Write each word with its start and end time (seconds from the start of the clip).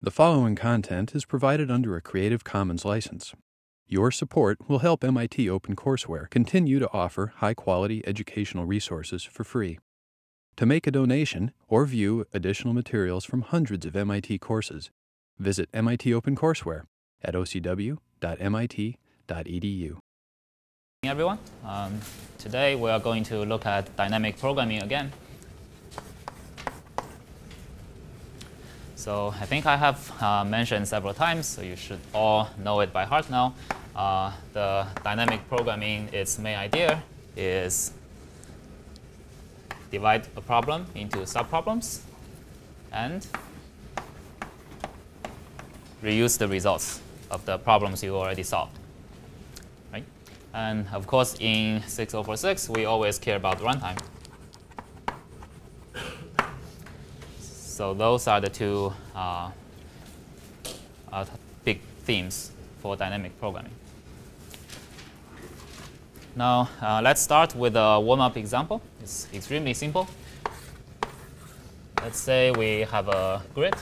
The 0.00 0.12
following 0.12 0.54
content 0.54 1.16
is 1.16 1.24
provided 1.24 1.72
under 1.72 1.96
a 1.96 2.00
Creative 2.00 2.44
Commons 2.44 2.84
license. 2.84 3.34
Your 3.88 4.12
support 4.12 4.68
will 4.68 4.78
help 4.78 5.02
MIT 5.02 5.46
OpenCourseware 5.48 6.30
continue 6.30 6.78
to 6.78 6.88
offer 6.92 7.32
high 7.38 7.54
quality 7.54 8.06
educational 8.06 8.64
resources 8.64 9.24
for 9.24 9.42
free. 9.42 9.80
To 10.54 10.66
make 10.66 10.86
a 10.86 10.92
donation 10.92 11.50
or 11.66 11.84
view 11.84 12.24
additional 12.32 12.74
materials 12.74 13.24
from 13.24 13.42
hundreds 13.42 13.84
of 13.84 13.96
MIT 13.96 14.38
courses, 14.38 14.92
visit 15.36 15.68
MIT 15.74 16.12
OpenCourseware 16.12 16.84
at 17.20 17.34
ocw.mit.edu. 17.34 17.98
everyone. 21.02 21.38
Um, 21.64 22.00
today 22.38 22.76
we 22.76 22.88
are 22.90 23.00
going 23.00 23.24
to 23.24 23.44
look 23.44 23.66
at 23.66 23.96
dynamic 23.96 24.38
programming 24.38 24.80
again. 24.80 25.10
So 28.98 29.32
I 29.40 29.46
think 29.46 29.64
I 29.64 29.76
have 29.76 30.10
uh, 30.20 30.44
mentioned 30.44 30.88
several 30.88 31.14
times, 31.14 31.46
so 31.46 31.62
you 31.62 31.76
should 31.76 32.00
all 32.12 32.48
know 32.58 32.80
it 32.80 32.92
by 32.92 33.04
heart 33.04 33.30
now. 33.30 33.54
Uh, 33.94 34.32
the 34.52 34.88
dynamic 35.04 35.48
programming, 35.48 36.08
its 36.12 36.36
main 36.36 36.58
idea 36.58 37.00
is 37.36 37.92
divide 39.92 40.26
a 40.34 40.40
problem 40.40 40.84
into 40.96 41.18
subproblems 41.18 42.00
and 42.90 43.24
reuse 46.02 46.36
the 46.36 46.48
results 46.48 47.00
of 47.30 47.46
the 47.46 47.56
problems 47.56 48.02
you 48.02 48.16
already 48.16 48.42
solved. 48.42 48.76
Right? 49.92 50.04
And 50.52 50.88
of 50.92 51.06
course, 51.06 51.36
in 51.38 51.82
6046, 51.86 52.68
we 52.70 52.84
always 52.84 53.20
care 53.20 53.36
about 53.36 53.60
runtime. 53.60 53.96
So 57.78 57.94
those 57.94 58.26
are 58.26 58.40
the 58.40 58.48
two 58.48 58.92
uh, 59.14 59.52
uh, 61.12 61.24
big 61.64 61.80
themes 62.02 62.50
for 62.82 62.96
dynamic 62.96 63.38
programming. 63.38 63.70
Now, 66.34 66.68
uh, 66.82 67.00
let's 67.04 67.20
start 67.20 67.54
with 67.54 67.76
a 67.76 68.00
warm-up 68.00 68.36
example. 68.36 68.82
It's 69.00 69.28
extremely 69.32 69.74
simple. 69.74 70.08
Let's 72.02 72.18
say 72.18 72.50
we 72.50 72.80
have 72.80 73.06
a 73.06 73.44
grid. 73.54 73.76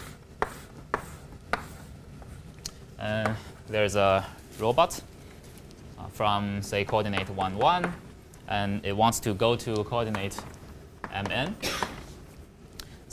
And 2.98 3.34
there's 3.66 3.96
a 3.96 4.26
robot 4.60 5.00
uh, 5.98 6.08
from, 6.08 6.60
say, 6.60 6.84
coordinate 6.84 7.30
1, 7.30 7.56
1. 7.56 7.92
And 8.48 8.84
it 8.84 8.94
wants 8.94 9.20
to 9.20 9.32
go 9.32 9.56
to 9.56 9.84
coordinate 9.84 10.38
mn. 11.14 11.56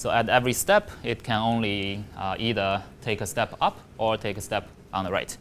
So 0.04 0.12
at 0.12 0.28
every 0.28 0.52
step, 0.52 0.92
it 1.02 1.23
can 1.23 1.40
only 1.40 2.04
uh, 2.18 2.36
either 2.38 2.84
take 3.02 3.22
a 3.22 3.26
step 3.26 3.56
up 3.62 3.80
or 3.98 4.18
take 4.18 4.38
a 4.38 4.42
step 4.42 4.68
on 4.94 5.06
the 5.06 5.12
right. 5.14 5.38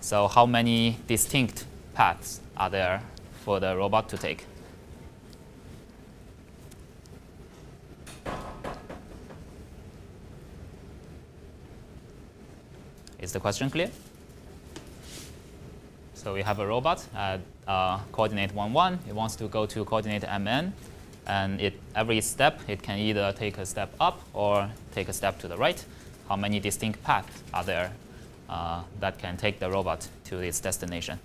So 0.00 0.28
how 0.28 0.46
many 0.46 0.96
distinct 1.08 1.64
paths 1.92 2.38
are 2.56 2.70
there 2.70 3.02
for 3.44 3.58
the 3.58 3.76
robot 3.76 4.08
to 4.10 4.16
take? 4.16 4.46
Is 13.18 13.32
the 13.32 13.40
question 13.40 13.70
clear? 13.70 13.90
So 16.14 16.32
we 16.32 16.42
have 16.42 16.60
a 16.60 16.66
robot 16.68 17.04
at 17.16 17.40
uh, 17.66 17.98
coordinate 18.12 18.54
1, 18.54 18.72
1. 18.72 18.98
It 19.08 19.16
wants 19.16 19.34
to 19.34 19.48
go 19.48 19.66
to 19.66 19.84
coordinate 19.84 20.22
mn. 20.22 20.74
And 21.30 21.60
it, 21.60 21.74
every 21.94 22.20
step, 22.22 22.60
it 22.66 22.82
can 22.82 22.98
either 22.98 23.32
take 23.32 23.56
a 23.58 23.64
step 23.64 23.94
up 24.00 24.20
or 24.34 24.68
take 24.92 25.08
a 25.08 25.12
step 25.12 25.38
to 25.38 25.46
the 25.46 25.56
right. 25.56 25.84
How 26.28 26.34
many 26.34 26.58
distinct 26.58 27.04
paths 27.04 27.44
are 27.54 27.62
there 27.62 27.92
uh, 28.48 28.82
that 28.98 29.20
can 29.20 29.36
take 29.36 29.60
the 29.60 29.70
robot 29.70 30.08
to 30.24 30.40
its 30.40 30.58
destination? 30.58 31.20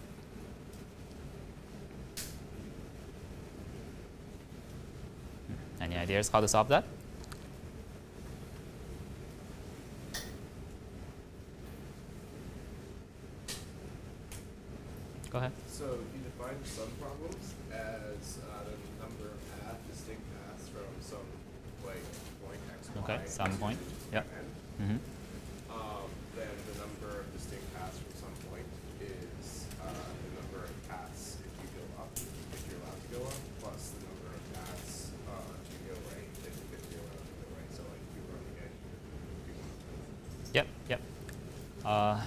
Any 5.81 5.97
ideas 5.97 6.29
how 6.29 6.39
to 6.39 6.47
solve 6.47 6.67
that? 6.67 6.83
Go 15.31 15.39
ahead. 15.39 15.51
So 15.67 15.85
you 16.13 16.21
define 16.23 16.55
subproblems 16.63 17.55
as 17.73 18.39
uh, 18.39 18.63
the 18.63 19.03
number 19.03 19.27
of 19.35 19.39
paths, 19.51 19.83
distinct 19.91 20.23
paths 20.31 20.69
from 20.69 20.87
some 21.01 21.27
like 21.85 21.99
point 22.39 22.61
x, 22.71 22.87
y, 22.94 22.94
Okay, 23.05 23.21
some 23.25 23.55
point. 23.57 23.77
Yep. 24.11 24.25
Mm-hmm. 24.81 24.97
Um, 25.69 26.09
then 26.35 26.49
the 26.73 26.79
number 26.81 27.21
of 27.21 27.29
distinct 27.37 27.61
paths 27.77 28.01
from 28.01 28.09
some 28.17 28.33
point 28.49 28.65
is 28.97 29.69
uh, 29.77 29.85
the 29.93 30.41
number 30.41 30.65
of 30.65 30.73
paths 30.89 31.37
if 31.37 31.53
you 31.61 31.69
go 31.77 31.85
up, 32.01 32.09
if 32.17 32.65
you're 32.65 32.81
allowed 32.81 32.97
to 32.97 33.09
go 33.13 33.21
up, 33.29 33.37
plus 33.61 33.93
the 33.93 34.09
number 34.09 34.33
of 34.33 34.41
paths 34.57 35.13
uh, 35.29 35.37
to 35.37 35.77
go 35.85 35.93
right 36.09 36.25
if, 36.49 36.57
if 36.57 36.81
you're 36.89 37.05
allowed 37.05 37.29
to 37.29 37.37
go 37.37 37.47
right. 37.53 37.69
So 37.77 37.85
like 37.85 38.01
you 38.17 38.25
were 38.25 38.41
on 38.41 38.45
the 38.49 38.57
edge, 38.65 38.73
you 38.73 39.53
want 39.53 39.69
Yep, 40.57 40.67
yep. 40.89 41.01
Uh, 41.85 42.25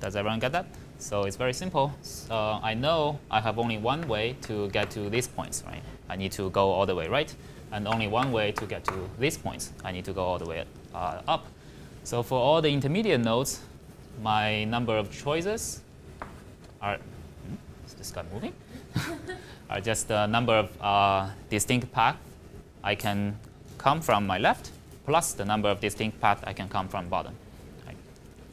does 0.00 0.16
everyone 0.16 0.40
get 0.40 0.52
that? 0.52 0.72
So 0.96 1.24
it's 1.24 1.36
very 1.36 1.52
simple. 1.52 1.92
Uh, 2.30 2.64
I 2.64 2.72
know 2.72 3.20
I 3.30 3.42
have 3.42 3.58
only 3.58 3.76
one 3.76 4.08
way 4.08 4.36
to 4.48 4.70
get 4.70 4.90
to 4.92 5.10
these 5.10 5.28
points, 5.28 5.62
right? 5.66 5.82
I 6.08 6.16
need 6.16 6.32
to 6.32 6.48
go 6.48 6.70
all 6.70 6.86
the 6.86 6.94
way 6.94 7.08
right, 7.08 7.28
and 7.72 7.88
only 7.88 8.06
one 8.06 8.30
way 8.32 8.52
to 8.52 8.66
get 8.66 8.84
to 8.84 9.08
these 9.18 9.36
points. 9.36 9.72
I 9.84 9.92
need 9.92 10.04
to 10.04 10.12
go 10.12 10.22
all 10.22 10.38
the 10.38 10.46
way 10.46 10.64
uh, 10.94 11.22
up. 11.26 11.46
So 12.04 12.22
for 12.22 12.38
all 12.38 12.62
the 12.62 12.70
intermediate 12.70 13.20
nodes, 13.20 13.60
my 14.22 14.64
number 14.64 14.96
of 14.96 15.10
choices 15.10 15.80
are, 16.80 16.96
hmm, 16.96 17.86
is 17.86 17.94
this 17.94 18.10
guy 18.10 18.24
moving? 18.32 18.52
are 19.70 19.80
just 19.80 20.08
the 20.08 20.26
number 20.26 20.54
of 20.54 20.82
uh, 20.82 21.30
distinct 21.48 21.90
paths 21.92 22.18
I 22.84 22.94
can 22.94 23.38
come 23.78 24.00
from 24.00 24.26
my 24.26 24.38
left, 24.38 24.70
plus 25.06 25.32
the 25.32 25.44
number 25.44 25.68
of 25.68 25.80
distinct 25.80 26.20
paths 26.20 26.42
I 26.46 26.52
can 26.52 26.68
come 26.68 26.88
from 26.88 27.08
bottom. 27.08 27.34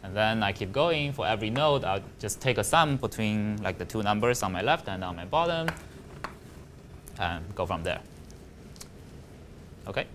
And 0.02 0.16
then 0.16 0.44
I 0.44 0.54
keep 0.54 0.72
going. 0.72 1.14
For 1.14 1.28
every 1.28 1.50
node, 1.50 1.84
I'll 1.84 2.02
just 2.20 2.42
take 2.42 2.58
a 2.58 2.64
sum 2.64 2.98
between 2.98 3.62
like 3.62 3.78
the 3.78 3.86
two 3.86 4.02
numbers 4.02 4.42
on 4.44 4.52
my 4.52 4.62
left 4.62 4.88
and 4.88 5.04
on 5.04 5.16
my 5.16 5.26
bottom, 5.26 5.68
and 7.20 7.44
go 7.54 7.66
from 7.66 7.84
there. 7.84 8.00
Okay, 9.90 10.06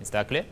is 0.00 0.08
that 0.10 0.28
clear? 0.28 0.44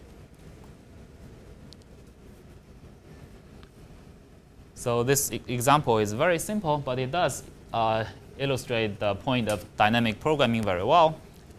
So 4.74 5.04
this 5.04 5.30
e- 5.30 5.40
example 5.46 5.98
is 5.98 6.12
very 6.12 6.40
simple, 6.40 6.78
but 6.78 6.98
it 6.98 7.12
does 7.12 7.44
uh, 7.72 8.04
illustrate 8.36 8.98
the 8.98 9.14
point 9.14 9.48
of 9.48 9.64
dynamic 9.76 10.18
programming 10.18 10.64
very 10.64 10.82
well. 10.82 11.16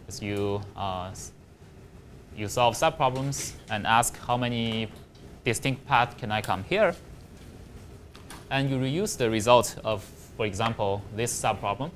As 0.09 0.21
you 0.21 0.61
uh, 0.75 1.15
you 2.35 2.49
solve 2.49 2.75
subproblems 2.75 3.53
and 3.69 3.87
ask 3.87 4.19
how 4.27 4.35
many 4.35 4.89
distinct 5.45 5.87
paths 5.87 6.15
can 6.19 6.33
I 6.33 6.41
come 6.41 6.65
here, 6.65 6.93
and 8.51 8.69
you 8.69 8.75
reuse 8.75 9.15
the 9.15 9.29
result 9.29 9.77
of, 9.85 10.03
for 10.35 10.45
example, 10.45 11.01
this 11.15 11.31
subproblem, 11.31 11.91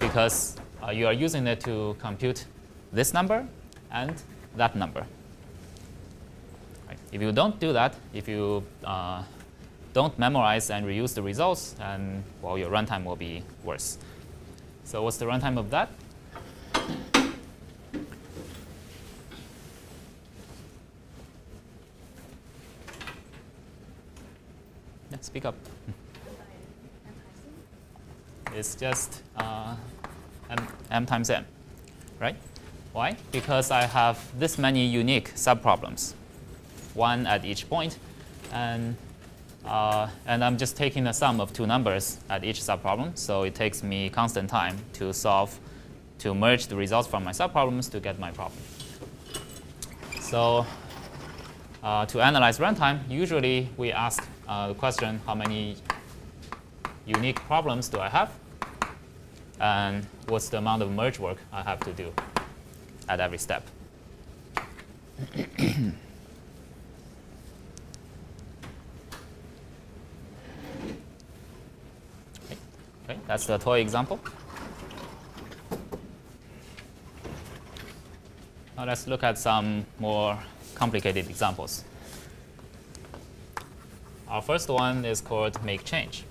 because 0.00 0.56
uh, 0.82 0.90
you 0.90 1.06
are 1.06 1.12
using 1.12 1.46
it 1.46 1.60
to 1.60 1.94
compute 2.00 2.46
this 2.92 3.14
number 3.14 3.46
and 3.92 4.12
that 4.56 4.76
number. 4.76 5.06
Right. 6.88 6.98
If 7.12 7.20
you 7.22 7.32
don't 7.32 7.58
do 7.60 7.72
that, 7.72 7.94
if 8.12 8.28
you 8.28 8.64
uh, 8.84 9.22
don't 9.92 10.18
memoize 10.18 10.74
and 10.74 10.86
reuse 10.86 11.14
the 11.14 11.22
results, 11.22 11.74
and 11.80 12.22
well, 12.42 12.58
your 12.58 12.70
runtime 12.70 13.04
will 13.04 13.16
be 13.16 13.42
worse. 13.64 13.98
So 14.84 15.02
what's 15.02 15.16
the 15.16 15.26
runtime 15.26 15.58
of 15.58 15.70
that? 15.70 15.90
Yeah, 25.10 25.18
speak 25.20 25.44
up. 25.44 25.54
It's 28.54 28.74
just 28.74 29.22
uh, 29.36 29.76
m, 30.50 30.68
m 30.90 31.06
times 31.06 31.30
m, 31.30 31.44
right? 32.20 32.36
Why? 32.96 33.14
Because 33.30 33.70
I 33.70 33.82
have 33.82 34.18
this 34.40 34.56
many 34.56 34.86
unique 34.86 35.34
subproblems, 35.34 36.14
one 36.94 37.26
at 37.26 37.44
each 37.44 37.68
point, 37.68 37.98
and 38.54 38.96
uh, 39.66 40.08
and 40.26 40.42
I'm 40.42 40.56
just 40.56 40.78
taking 40.78 41.04
the 41.04 41.12
sum 41.12 41.38
of 41.38 41.52
two 41.52 41.66
numbers 41.66 42.16
at 42.30 42.42
each 42.42 42.58
subproblem. 42.62 43.18
So 43.18 43.42
it 43.42 43.54
takes 43.54 43.82
me 43.82 44.08
constant 44.08 44.48
time 44.48 44.78
to 44.94 45.12
solve, 45.12 45.60
to 46.20 46.34
merge 46.34 46.68
the 46.68 46.76
results 46.76 47.06
from 47.06 47.22
my 47.22 47.32
subproblems 47.32 47.90
to 47.90 48.00
get 48.00 48.18
my 48.18 48.30
problem. 48.30 48.62
So 50.18 50.64
uh, 51.82 52.06
to 52.06 52.22
analyze 52.22 52.58
runtime, 52.58 53.00
usually 53.10 53.68
we 53.76 53.92
ask 53.92 54.26
uh, 54.48 54.68
the 54.68 54.74
question, 54.74 55.20
how 55.26 55.34
many 55.34 55.76
unique 57.04 57.40
problems 57.40 57.90
do 57.90 58.00
I 58.00 58.08
have? 58.08 58.32
And 59.60 60.06
what's 60.28 60.48
the 60.48 60.56
amount 60.56 60.80
of 60.80 60.90
merge 60.90 61.18
work 61.18 61.36
I 61.52 61.60
have 61.60 61.80
to 61.80 61.92
do 61.92 62.10
at 63.08 63.20
every 63.20 63.38
step. 63.38 63.62
okay. 65.32 65.92
okay, 73.04 73.18
that's 73.26 73.46
the 73.46 73.58
toy 73.58 73.80
example. 73.80 74.18
Now 78.76 78.84
let's 78.84 79.06
look 79.06 79.22
at 79.22 79.38
some 79.38 79.86
more 79.98 80.38
complicated 80.74 81.28
examples. 81.28 81.84
Our 84.28 84.42
first 84.42 84.68
one 84.68 85.04
is 85.04 85.20
called 85.20 85.62
make 85.64 85.84
change. 85.84 86.24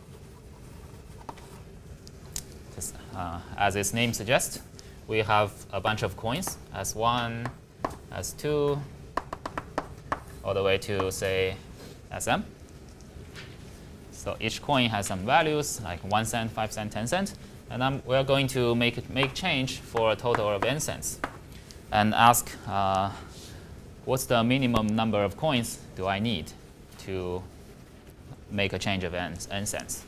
Just, 2.76 2.94
uh, 3.16 3.40
as 3.58 3.76
its 3.76 3.94
name 3.94 4.14
suggests, 4.14 4.60
we 5.08 5.20
have 5.20 5.52
a 5.72 5.80
bunch 5.80 6.04
of 6.04 6.18
coins 6.18 6.58
S1, 6.76 7.48
S2, 8.12 8.80
all 10.44 10.54
the 10.54 10.64
way 10.64 10.78
to, 10.78 11.12
say, 11.12 11.56
SM. 12.18 12.42
So 14.12 14.36
each 14.40 14.62
coin 14.62 14.90
has 14.90 15.06
some 15.08 15.20
values, 15.26 15.82
like 15.84 16.00
1 16.04 16.26
cent, 16.26 16.52
5 16.52 16.72
cent, 16.72 16.92
10 16.92 17.08
cent. 17.08 17.34
And 17.70 17.84
I'm, 17.84 18.02
we're 18.06 18.24
going 18.24 18.48
to 18.48 18.76
make, 18.76 19.10
make 19.10 19.34
change 19.34 19.80
for 19.80 20.12
a 20.12 20.16
total 20.16 20.50
of 20.50 20.64
n 20.64 20.80
cents. 20.80 21.20
And 21.92 22.14
ask, 22.14 22.52
uh, 22.68 23.12
what's 24.06 24.26
the 24.26 24.44
minimum 24.44 24.88
number 24.88 25.24
of 25.24 25.38
coins 25.38 25.80
do 25.96 26.08
I 26.08 26.20
need 26.20 26.52
to 27.00 27.44
make 28.50 28.74
a 28.74 28.80
change 28.80 29.04
of 29.04 29.14
n, 29.14 29.38
n 29.52 29.66
cents? 29.66 30.06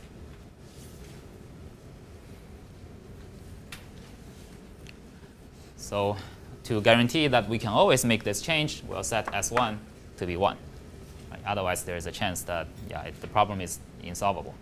So 5.88 6.18
to 6.64 6.82
guarantee 6.82 7.28
that 7.28 7.48
we 7.48 7.58
can 7.58 7.70
always 7.70 8.04
make 8.04 8.22
this 8.22 8.42
change, 8.42 8.82
we'll 8.86 9.02
set 9.02 9.24
S1 9.28 9.78
to 10.18 10.26
be 10.26 10.36
1. 10.36 10.56
Right? 11.30 11.40
Otherwise, 11.46 11.84
there 11.84 11.96
is 11.96 12.04
a 12.04 12.12
chance 12.12 12.42
that 12.42 12.66
yeah, 12.90 13.04
it, 13.04 13.18
the 13.22 13.26
problem 13.26 13.62
is 13.62 13.78
insolvable. 14.02 14.54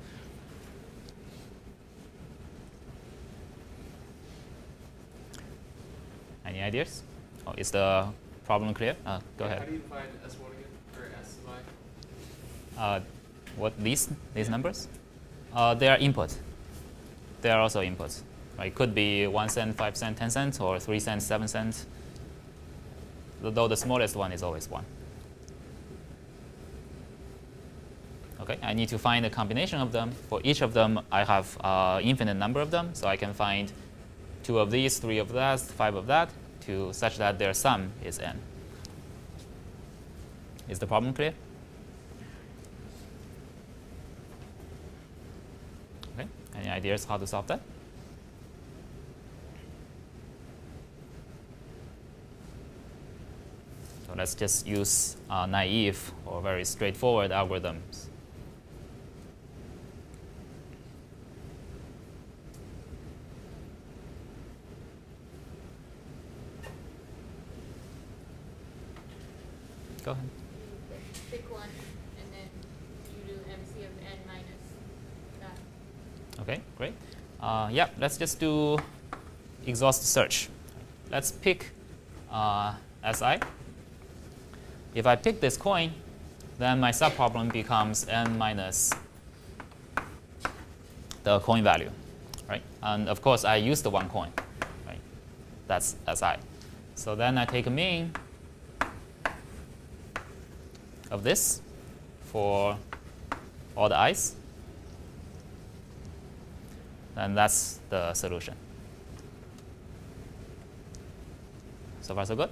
Any 6.45 6.63
ideas? 6.63 7.03
Oh, 7.45 7.55
is 7.59 7.73
the 7.73 8.07
problem 8.45 8.73
clear? 8.73 8.95
Uh, 9.05 9.19
go 9.37 9.47
yeah, 9.47 9.51
ahead. 9.51 9.59
How 9.59 9.65
do 9.65 9.73
you 9.73 9.79
define 9.79 10.07
S1 10.25 10.47
again, 10.55 10.71
or 10.97 11.05
S 11.21 11.39
of 12.77 12.79
Uh, 12.79 13.01
what 13.57 13.73
these 13.83 14.09
these 14.33 14.49
numbers? 14.49 14.87
Uh, 15.53 15.75
they 15.75 15.89
are 15.89 15.99
input. 15.99 16.39
They 17.43 17.51
are 17.51 17.61
also 17.61 17.83
inputs. 17.83 18.23
Right? 18.59 18.69
It 18.69 18.75
could 18.75 18.95
be 18.95 19.27
one 19.27 19.49
cent, 19.49 19.77
five 19.77 19.97
cent, 19.97 20.17
ten 20.17 20.31
cents, 20.31 20.61
or 20.61 20.79
three 20.81 21.01
cents, 21.01 21.25
seven 21.25 21.49
cents. 21.49 21.87
Though 23.43 23.69
the 23.69 23.77
smallest 23.77 24.17
one 24.17 24.33
is 24.33 24.43
always 24.43 24.69
one. 24.69 24.85
Okay, 28.41 28.59
I 28.63 28.75
need 28.75 28.89
to 28.91 28.99
find 28.99 29.27
a 29.27 29.31
combination 29.31 29.81
of 29.81 29.93
them. 29.93 30.13
For 30.29 30.41
each 30.45 30.63
of 30.63 30.73
them, 30.73 31.01
I 31.11 31.25
have 31.25 31.59
uh, 31.63 32.01
infinite 32.03 32.35
number 32.35 32.61
of 32.61 32.71
them, 32.71 32.91
so 32.95 33.09
I 33.09 33.17
can 33.17 33.35
find 33.35 33.73
two 34.43 34.59
of 34.59 34.71
these, 34.71 34.99
three 34.99 35.19
of 35.19 35.33
that, 35.33 35.61
five 35.61 35.95
of 35.95 36.07
that, 36.07 36.31
to 36.61 36.93
such 36.93 37.19
that 37.19 37.39
their 37.39 37.53
sum 37.53 37.93
is 38.05 38.19
n. 38.19 38.41
Is 40.69 40.79
the 40.79 40.87
problem 40.87 41.13
clear? 41.13 41.35
Okay, 46.19 46.29
any 46.57 46.69
ideas 46.69 47.05
how 47.05 47.17
to 47.17 47.27
solve 47.27 47.47
that? 47.49 47.61
Let's 54.17 54.35
just 54.35 54.67
use 54.67 55.17
uh, 55.29 55.47
naive 55.47 56.13
or 56.25 56.41
very 56.41 56.65
straightforward 56.65 57.31
algorithms. 57.31 58.07
Go 70.03 70.13
ahead. 70.13 70.29
Pick 71.31 71.53
one, 71.53 71.69
and 72.19 72.33
then 72.33 72.49
you 73.11 73.35
do 73.35 73.41
MC 73.51 73.85
of 73.85 73.91
n 74.01 74.19
minus 74.25 74.47
that. 75.41 75.59
Okay, 76.43 76.61
great. 76.79 76.95
Uh, 77.41 77.69
yeah, 77.73 77.89
let's 77.99 78.17
just 78.17 78.39
do 78.39 78.79
exhaust 79.67 80.05
search. 80.05 80.49
Let's 81.11 81.33
pick 81.33 81.73
uh, 82.31 82.75
SI. 83.13 83.41
If 84.97 85.07
I 85.07 85.15
pick 85.15 85.43
this 85.43 85.59
coin, 85.59 85.93
then 86.59 86.81
my 86.81 86.91
subproblem 86.91 87.53
becomes 87.53 88.09
n 88.09 88.39
minus 88.39 88.91
the 91.23 91.39
coin 91.41 91.63
value, 91.63 91.91
right? 92.49 92.63
And 92.83 93.07
of 93.07 93.21
course, 93.21 93.45
I 93.45 93.57
use 93.57 93.83
the 93.83 93.91
one 93.91 94.09
coin, 94.09 94.33
right? 94.87 94.99
That's 95.67 95.97
SI. 96.15 96.37
So 96.95 97.15
then 97.15 97.37
I 97.37 97.45
take 97.45 97.67
a 97.67 97.71
mean 97.71 98.11
of 101.11 101.23
this 101.23 101.61
for 102.23 102.79
all 103.77 103.91
the 103.91 103.99
i's. 103.99 104.35
And 107.17 107.37
that's 107.37 107.81
the 107.91 108.15
solution. 108.15 108.55
So 112.01 112.15
far, 112.15 112.25
so 112.25 112.35
good? 112.35 112.49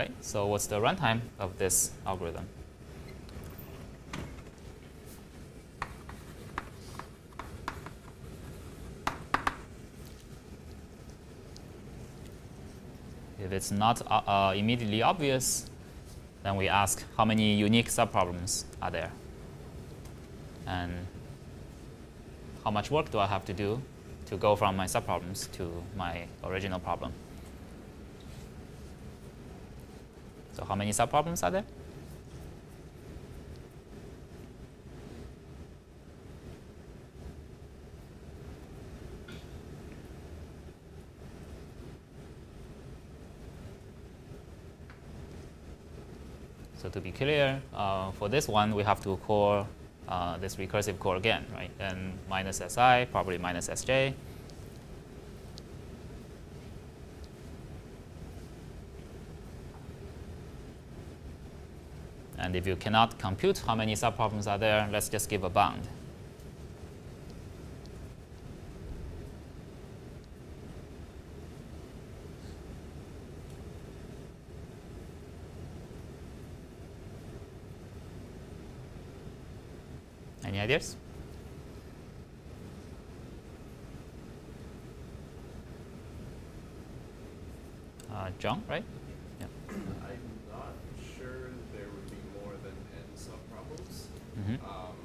Okay, 0.00 0.10
so 0.22 0.46
what's 0.46 0.66
the 0.66 0.80
runtime 0.80 1.20
of 1.38 1.58
this 1.58 1.90
algorithm? 2.06 2.48
If 13.38 13.52
it's 13.52 13.70
not 13.70 14.00
uh, 14.06 14.22
uh, 14.26 14.54
immediately 14.56 15.02
obvious, 15.02 15.66
then 16.44 16.56
we 16.56 16.66
ask 16.66 17.04
how 17.18 17.26
many 17.26 17.52
unique 17.52 17.90
subproblems 17.90 18.64
are 18.80 18.90
there? 18.90 19.12
And 20.66 20.92
how 22.64 22.70
much 22.70 22.90
work 22.90 23.10
do 23.10 23.18
I 23.18 23.26
have 23.26 23.44
to 23.44 23.52
do 23.52 23.82
to 24.26 24.38
go 24.38 24.56
from 24.56 24.76
my 24.76 24.86
subproblems 24.86 25.52
to 25.52 25.70
my 25.94 26.24
original 26.42 26.80
problem? 26.80 27.12
So 30.52 30.64
how 30.64 30.74
many 30.74 30.90
subproblems 30.90 31.42
are 31.42 31.50
there? 31.50 31.64
So 46.80 46.88
to 46.88 47.00
be 47.00 47.12
clear, 47.12 47.60
uh, 47.74 48.10
for 48.12 48.30
this 48.30 48.48
one, 48.48 48.74
we 48.74 48.82
have 48.84 49.02
to 49.02 49.18
call 49.18 49.68
uh, 50.08 50.38
this 50.38 50.56
recursive 50.56 50.98
core 50.98 51.16
again, 51.16 51.44
right? 51.52 51.70
And 51.78 52.14
minus 52.28 52.56
si, 52.56 53.06
probably 53.12 53.36
minus 53.36 53.68
sj. 53.68 54.14
And 62.50 62.56
if 62.56 62.66
you 62.66 62.74
cannot 62.74 63.16
compute 63.16 63.58
how 63.64 63.76
many 63.76 63.92
subproblems 63.94 64.50
are 64.50 64.58
there, 64.58 64.88
let's 64.90 65.08
just 65.08 65.28
give 65.28 65.44
a 65.44 65.48
bound. 65.48 65.86
Any 80.44 80.58
ideas? 80.58 80.96
Uh, 88.12 88.30
John, 88.40 88.64
right? 88.68 88.82
Yeah. 89.38 89.46
I'm 89.70 90.18
not 90.50 90.74
sure 91.16 91.54
there 91.72 91.86
would 91.86 92.10
be 92.10 92.18
more 92.42 92.52
than 92.64 92.74
n 92.96 93.06
subproblems. 93.16 94.10
Mhm. 94.36 94.58
Um, 94.66 94.96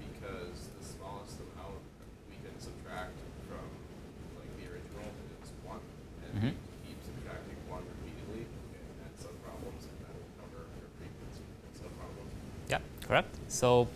because 0.00 0.70
the 0.78 0.84
smallest 0.84 1.38
amount 1.44 1.82
we 2.30 2.36
can 2.40 2.56
subtract 2.58 3.18
from 3.46 3.66
like 4.38 4.48
the 4.56 4.64
original 4.72 5.10
is 5.44 5.50
one, 5.62 5.82
and 6.24 6.32
Mhm. 6.40 6.52
we 6.56 6.88
keep 6.88 6.98
subtracting 7.04 7.58
one 7.68 7.84
repeatedly 7.84 8.48
in 8.48 8.84
n 9.04 9.12
subproblems, 9.20 9.84
and 9.90 9.96
that 10.08 10.14
will 10.16 10.32
cover 10.40 10.64
the 10.80 10.88
frequency 10.98 11.44
of 11.44 11.58
n 11.68 11.72
subproblems. 11.76 12.32
Yeah, 12.72 12.80
correct. 13.14 13.36
So 13.46 13.86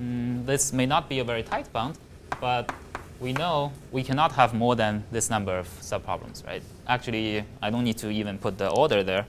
mm, 0.00 0.44
this 0.44 0.72
may 0.72 0.86
not 0.86 1.08
be 1.08 1.20
a 1.20 1.24
very 1.24 1.44
tight 1.44 1.72
bound, 1.72 1.96
but 2.40 2.72
we 3.20 3.32
know 3.32 3.72
we 3.92 4.02
cannot 4.02 4.32
have 4.32 4.52
more 4.52 4.74
than 4.74 5.04
this 5.12 5.30
number 5.30 5.56
of 5.56 5.68
subproblems, 5.80 6.44
right? 6.44 6.62
Actually, 6.88 7.44
I 7.62 7.70
don't 7.70 7.84
need 7.84 7.98
to 7.98 8.10
even 8.10 8.36
put 8.36 8.58
the 8.58 8.68
order 8.70 9.04
there. 9.04 9.26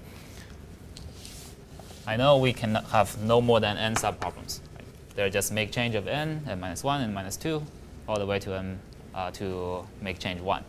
I 2.07 2.17
know 2.17 2.37
we 2.37 2.53
can 2.53 2.73
have 2.91 3.21
no 3.21 3.39
more 3.39 3.59
than 3.59 3.77
n 3.77 3.93
subproblems. 3.93 4.61
Right? 4.75 4.87
They're 5.15 5.29
just 5.29 5.51
make 5.51 5.71
change 5.71 5.93
of 5.93 6.07
n, 6.07 6.43
n 6.47 6.59
minus 6.59 6.83
1, 6.83 7.01
n 7.01 7.13
minus 7.13 7.37
2, 7.37 7.61
all 8.07 8.17
the 8.17 8.25
way 8.25 8.39
to 8.39 8.55
n 8.55 8.79
uh, 9.13 9.29
to 9.31 9.85
make 10.01 10.17
change 10.17 10.41
1. 10.41 10.63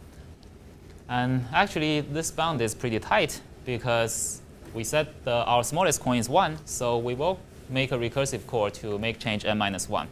And 1.09 1.47
actually, 1.55 2.03
this 2.03 2.31
bound 2.31 2.61
is 2.61 2.75
pretty 2.75 2.99
tight 2.99 3.41
because 3.65 4.43
we 4.75 4.85
said 4.85 5.07
the, 5.25 5.45
our 5.53 5.65
smallest 5.65 6.01
coin 6.01 6.19
is 6.19 6.29
1, 6.29 6.59
so 6.67 6.99
we 6.99 7.15
will 7.15 7.39
make 7.71 7.93
a 7.93 7.99
recursive 7.99 8.47
call 8.47 8.71
to 8.71 8.99
make 8.99 9.19
change 9.19 9.45
n 9.45 9.59
minus 9.59 9.89
1. 9.89 10.09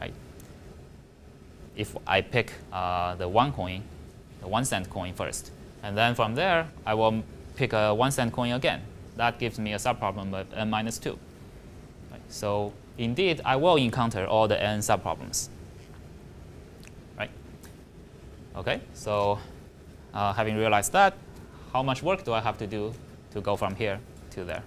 Right? 0.00 0.14
If 1.76 1.96
I 2.06 2.20
pick 2.20 2.52
uh, 2.72 3.14
the 3.16 3.28
1 3.28 3.52
coin, 3.52 3.82
the 4.40 4.48
1 4.48 4.64
cent 4.64 4.90
coin 4.90 5.14
first, 5.14 5.52
and 5.82 5.96
then 5.96 6.14
from 6.14 6.34
there, 6.34 6.68
I 6.84 6.94
will 6.94 7.22
pick 7.56 7.72
a 7.72 7.94
1 7.94 8.10
cent 8.12 8.32
coin 8.32 8.52
again 8.52 8.82
that 9.18 9.38
gives 9.38 9.58
me 9.58 9.72
a 9.74 9.76
subproblem 9.76 10.32
of 10.32 10.46
n 10.54 10.70
minus 10.70 10.96
2. 10.98 11.18
Right? 12.10 12.20
So 12.28 12.72
indeed, 12.96 13.40
I 13.44 13.56
will 13.56 13.76
encounter 13.76 14.24
all 14.26 14.48
the 14.48 14.60
n 14.62 14.78
subproblems. 14.78 15.48
Right? 17.18 17.30
Okay, 18.56 18.80
so 18.94 19.38
uh, 20.14 20.32
having 20.32 20.56
realized 20.56 20.92
that, 20.92 21.14
how 21.72 21.82
much 21.82 22.02
work 22.02 22.24
do 22.24 22.32
I 22.32 22.40
have 22.40 22.56
to 22.58 22.66
do 22.66 22.94
to 23.32 23.40
go 23.40 23.56
from 23.56 23.74
here 23.74 23.98
to 24.30 24.44
there? 24.44 24.62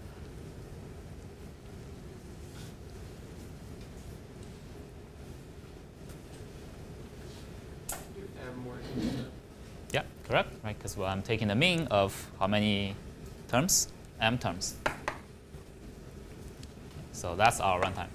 Do 7.90 8.28
M 8.46 8.66
work 8.66 8.84
instead. 8.98 9.26
Yeah, 9.94 10.04
correct, 10.32 10.50
right? 10.64 10.78
Because 10.78 10.96
well, 10.96 11.10
I'm 11.10 11.22
taking 11.22 11.50
the 11.50 11.56
mean 11.56 11.88
of 11.92 12.30
how 12.40 12.48
many 12.48 12.96
terms? 13.50 13.90
m 14.22 14.38
terms. 14.38 14.76
So 17.12 17.36
that's 17.36 17.60
our 17.60 17.82
runtime. 17.82 18.08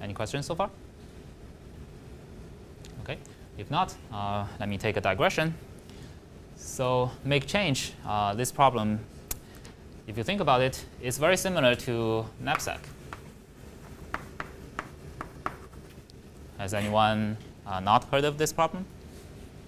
Any 0.00 0.14
questions 0.14 0.46
so 0.46 0.54
far? 0.54 0.70
Okay. 3.02 3.18
If 3.58 3.70
not, 3.70 3.94
uh, 4.12 4.46
let 4.58 4.68
me 4.68 4.78
take 4.78 4.96
a 4.96 5.00
digression. 5.00 5.54
So 6.56 7.10
make 7.24 7.46
change. 7.46 7.92
Uh, 8.06 8.34
this 8.34 8.50
problem, 8.50 9.00
if 10.06 10.16
you 10.16 10.24
think 10.24 10.40
about 10.40 10.60
it, 10.60 10.84
it, 11.00 11.06
is 11.06 11.18
very 11.18 11.36
similar 11.36 11.74
to 11.74 12.24
knapsack. 12.40 12.80
Has 16.58 16.74
anyone 16.74 17.36
uh, 17.66 17.80
not 17.80 18.04
heard 18.04 18.24
of 18.24 18.36
this 18.36 18.52
problem? 18.52 18.84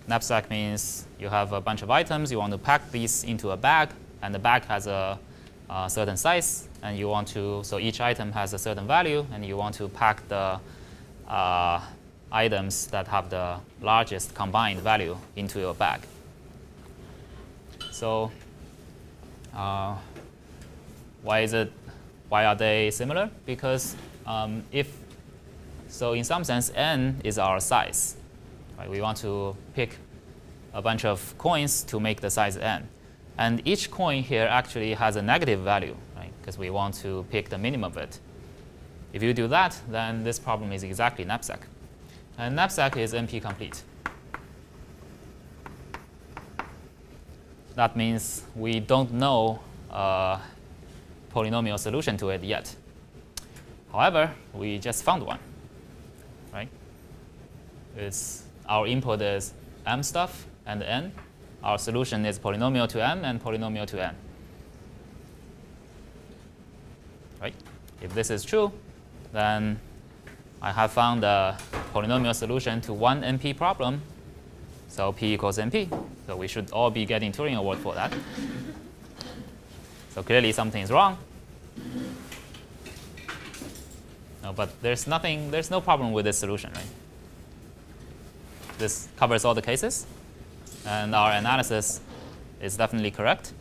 Knapsack 0.08 0.50
means 0.50 1.06
you 1.18 1.28
have 1.28 1.52
a 1.52 1.60
bunch 1.60 1.82
of 1.82 1.90
items, 1.90 2.32
you 2.32 2.38
want 2.38 2.52
to 2.52 2.58
pack 2.58 2.90
these 2.90 3.24
into 3.24 3.50
a 3.50 3.56
bag, 3.56 3.90
and 4.20 4.34
the 4.34 4.38
bag 4.38 4.64
has 4.64 4.86
a, 4.86 5.18
a 5.70 5.88
certain 5.88 6.16
size, 6.16 6.68
and 6.82 6.98
you 6.98 7.08
want 7.08 7.28
to, 7.28 7.62
so 7.62 7.78
each 7.78 8.00
item 8.00 8.32
has 8.32 8.52
a 8.52 8.58
certain 8.58 8.86
value, 8.86 9.24
and 9.32 9.44
you 9.46 9.56
want 9.56 9.74
to 9.76 9.88
pack 9.88 10.26
the 10.28 10.58
uh, 11.28 11.80
items 12.32 12.86
that 12.88 13.06
have 13.08 13.30
the 13.30 13.56
largest 13.80 14.34
combined 14.34 14.80
value 14.80 15.16
into 15.36 15.60
your 15.60 15.74
bag. 15.74 16.00
So 17.90 18.32
uh, 19.54 19.96
why 21.22 21.40
is 21.40 21.52
it, 21.52 21.72
why 22.28 22.44
are 22.44 22.54
they 22.54 22.90
similar? 22.90 23.30
Because 23.46 23.96
um, 24.26 24.64
if 24.72 24.96
so 25.88 26.14
in 26.14 26.24
some 26.24 26.42
sense, 26.42 26.72
n 26.74 27.20
is 27.22 27.38
our 27.38 27.60
size. 27.60 28.16
Right? 28.78 28.88
We 28.88 29.00
want 29.00 29.18
to 29.18 29.54
pick 29.74 29.98
a 30.72 30.80
bunch 30.80 31.04
of 31.04 31.36
coins 31.36 31.82
to 31.84 32.00
make 32.00 32.20
the 32.20 32.30
size 32.30 32.56
n. 32.56 32.88
And 33.38 33.60
each 33.66 33.90
coin 33.90 34.22
here 34.22 34.46
actually 34.46 34.94
has 34.94 35.16
a 35.16 35.22
negative 35.22 35.60
value, 35.60 35.96
right? 36.16 36.32
Because 36.40 36.58
we 36.58 36.70
want 36.70 36.94
to 37.02 37.26
pick 37.30 37.50
the 37.50 37.58
minimum 37.58 37.92
of 37.92 37.96
it. 37.96 38.18
If 39.12 39.22
you 39.22 39.34
do 39.34 39.48
that, 39.48 39.78
then 39.90 40.24
this 40.24 40.38
problem 40.38 40.72
is 40.72 40.82
exactly 40.82 41.24
knapsack. 41.24 41.66
And 42.38 42.56
knapsack 42.56 42.96
is 42.96 43.12
NP 43.12 43.42
complete. 43.42 43.82
That 47.74 47.96
means 47.96 48.44
we 48.54 48.80
don't 48.80 49.12
know 49.12 49.60
a 49.90 50.40
polynomial 51.34 51.78
solution 51.78 52.16
to 52.16 52.30
it 52.30 52.42
yet. 52.42 52.74
However, 53.92 54.30
we 54.54 54.78
just 54.78 55.04
found 55.04 55.24
one 55.24 55.38
right? 56.52 56.68
It's 57.96 58.44
our 58.68 58.86
input 58.86 59.20
is 59.20 59.54
m 59.86 60.02
stuff 60.02 60.46
and 60.66 60.82
n. 60.82 61.12
Our 61.62 61.78
solution 61.78 62.26
is 62.26 62.38
polynomial 62.38 62.88
to 62.88 63.04
m 63.04 63.24
and 63.24 63.42
polynomial 63.42 63.86
to 63.86 64.04
n. 64.04 64.14
Right? 67.40 67.54
If 68.00 68.14
this 68.14 68.30
is 68.30 68.44
true, 68.44 68.72
then 69.32 69.80
I 70.60 70.72
have 70.72 70.92
found 70.92 71.24
a 71.24 71.58
polynomial 71.92 72.34
solution 72.34 72.80
to 72.82 72.92
one 72.92 73.22
NP 73.22 73.56
problem. 73.56 74.02
So 74.88 75.12
P 75.12 75.32
equals 75.34 75.58
NP. 75.58 75.88
So 76.26 76.36
we 76.36 76.46
should 76.46 76.70
all 76.70 76.90
be 76.90 77.04
getting 77.06 77.32
Turing 77.32 77.56
Award 77.56 77.78
for 77.78 77.94
that. 77.94 78.12
So 80.14 80.22
clearly 80.22 80.52
something 80.52 80.82
is 80.82 80.90
wrong. 80.90 81.18
No, 84.42 84.52
but 84.52 84.80
there's 84.82 85.06
nothing, 85.06 85.50
there's 85.50 85.70
no 85.70 85.80
problem 85.80 86.12
with 86.12 86.24
this 86.24 86.38
solution, 86.38 86.72
right? 86.74 86.86
This 88.78 89.08
covers 89.16 89.44
all 89.44 89.54
the 89.54 89.62
cases, 89.62 90.06
and 90.86 91.14
our 91.14 91.32
analysis 91.32 92.00
is 92.60 92.76
definitely 92.76 93.10
correct. 93.10 93.52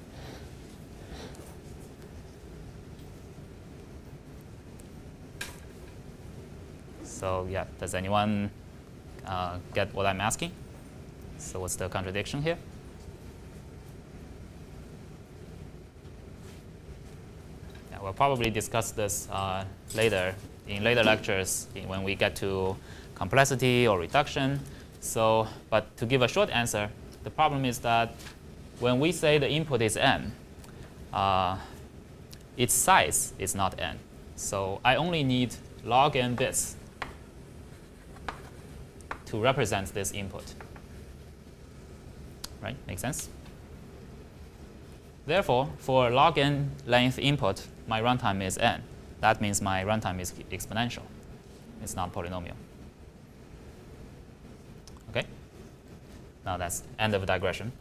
So 7.03 7.47
yeah, 7.49 7.65
does 7.79 7.93
anyone 7.93 8.49
uh, 9.27 9.59
get 9.75 9.93
what 9.93 10.07
I'm 10.07 10.19
asking? 10.19 10.51
So 11.37 11.59
what's 11.59 11.75
the 11.75 11.87
contradiction 11.87 12.41
here? 12.41 12.57
Yeah, 17.91 17.99
we'll 18.01 18.10
probably 18.21 18.51
discuss 18.51 18.91
this 18.91 19.27
uh, 19.31 19.65
later 19.95 20.35
in 20.67 20.83
later 20.83 21.03
lectures 21.03 21.67
when 21.87 22.03
we 22.03 22.13
get 22.13 22.35
to 22.35 22.77
complexity 23.15 23.87
or 23.87 23.97
reduction. 23.97 24.59
So, 24.99 25.47
but 25.71 25.97
to 25.97 26.05
give 26.05 26.21
a 26.21 26.27
short 26.27 26.51
answer, 26.51 26.91
the 27.23 27.31
problem 27.31 27.65
is 27.65 27.79
that 27.79 28.13
when 28.79 28.99
we 28.99 29.11
say 29.11 29.39
the 29.39 29.49
input 29.49 29.81
is 29.81 29.97
n, 29.97 30.33
uh, 31.11 31.57
its 32.57 32.75
size 32.75 33.33
is 33.39 33.55
not 33.55 33.81
n. 33.81 33.97
So 34.35 34.79
I 34.85 34.97
only 34.97 35.23
need 35.23 35.55
log 35.83 36.15
n 36.15 36.35
bits 36.35 36.75
to 39.25 39.41
represent 39.41 39.95
this 39.95 40.11
input. 40.11 40.43
Right? 42.61 42.75
Make 42.85 42.99
sense? 42.99 43.29
Therefore, 45.25 45.69
for 45.79 46.11
log 46.11 46.37
n 46.37 46.69
length 46.85 47.17
input, 47.17 47.65
my 47.87 48.01
runtime 48.01 48.43
is 48.43 48.57
n. 48.57 48.83
That 49.19 49.41
means 49.41 49.61
my 49.61 49.83
runtime 49.83 50.19
is 50.19 50.31
exponential. 50.51 51.03
It's 51.83 51.95
not 51.95 52.13
polynomial. 52.13 52.55
Okay? 55.09 55.25
Now 56.45 56.57
that's 56.57 56.83
end 56.97 57.13
of 57.13 57.25
digression. 57.25 57.71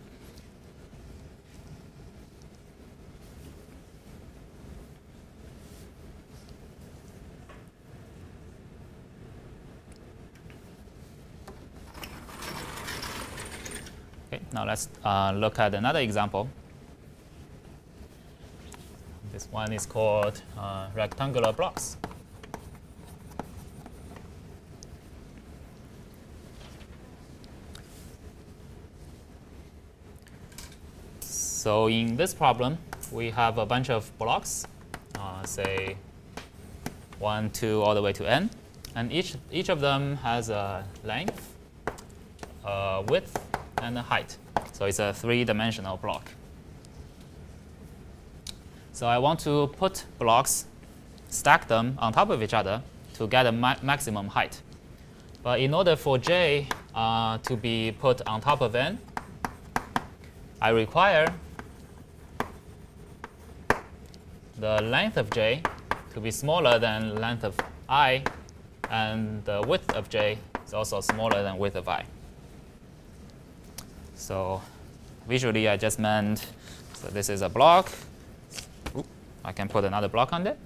Okay, 14.32 14.42
now 14.52 14.64
let's 14.64 14.88
uh, 15.04 15.32
look 15.32 15.58
at 15.58 15.74
another 15.74 16.00
example. 16.00 16.48
This 19.40 19.48
one 19.52 19.72
is 19.72 19.86
called 19.86 20.42
uh, 20.58 20.88
rectangular 20.94 21.50
blocks. 21.54 21.96
So 31.20 31.86
in 31.88 32.16
this 32.16 32.34
problem, 32.34 32.76
we 33.10 33.30
have 33.30 33.56
a 33.56 33.64
bunch 33.64 33.88
of 33.88 34.12
blocks, 34.18 34.66
uh, 35.18 35.42
say 35.46 35.96
1, 37.18 37.50
2, 37.50 37.80
all 37.80 37.94
the 37.94 38.02
way 38.02 38.12
to 38.12 38.30
n. 38.30 38.50
And 38.94 39.10
each, 39.10 39.36
each 39.50 39.70
of 39.70 39.80
them 39.80 40.16
has 40.16 40.50
a 40.50 40.84
length, 41.02 41.56
a 42.62 43.02
width, 43.08 43.38
and 43.80 43.96
a 43.96 44.02
height. 44.02 44.36
So 44.72 44.84
it's 44.84 44.98
a 44.98 45.14
three-dimensional 45.14 45.96
block. 45.96 46.30
So 49.00 49.06
I 49.06 49.16
want 49.16 49.40
to 49.40 49.68
put 49.78 50.04
blocks, 50.18 50.66
stack 51.30 51.66
them 51.66 51.96
on 52.00 52.12
top 52.12 52.28
of 52.28 52.42
each 52.42 52.52
other 52.52 52.82
to 53.14 53.26
get 53.26 53.46
a 53.46 53.50
ma 53.50 53.74
maximum 53.82 54.28
height. 54.28 54.60
But 55.42 55.60
in 55.60 55.72
order 55.72 55.96
for 55.96 56.18
j 56.18 56.68
uh, 56.94 57.38
to 57.38 57.56
be 57.56 57.96
put 57.98 58.20
on 58.28 58.42
top 58.42 58.60
of 58.60 58.74
n, 58.74 58.98
I 60.60 60.68
require 60.68 61.32
the 64.58 64.82
length 64.82 65.16
of 65.16 65.30
j 65.30 65.62
to 66.12 66.20
be 66.20 66.30
smaller 66.30 66.78
than 66.78 67.14
length 67.14 67.44
of 67.44 67.56
i, 67.88 68.22
and 68.90 69.42
the 69.46 69.64
width 69.66 69.90
of 69.94 70.10
j 70.10 70.36
is 70.66 70.74
also 70.74 71.00
smaller 71.00 71.42
than 71.42 71.56
width 71.56 71.76
of 71.76 71.88
i. 71.88 72.04
So 74.14 74.60
visually, 75.26 75.68
I 75.68 75.78
just 75.78 75.98
meant, 75.98 76.46
so 76.92 77.08
this 77.08 77.30
is 77.30 77.40
a 77.40 77.48
block. 77.48 77.88
I 79.44 79.52
can 79.52 79.68
put 79.68 79.84
another 79.84 80.08
block 80.08 80.32
on 80.32 80.46
it. 80.46 80.58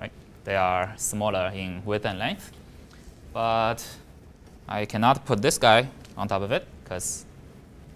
Right? 0.00 0.12
They 0.44 0.56
are 0.56 0.94
smaller 0.96 1.50
in 1.54 1.82
width 1.84 2.06
and 2.06 2.18
length. 2.18 2.52
But 3.32 3.86
I 4.68 4.84
cannot 4.86 5.24
put 5.24 5.42
this 5.42 5.58
guy 5.58 5.88
on 6.16 6.28
top 6.28 6.42
of 6.42 6.52
it 6.52 6.66
because 6.82 7.24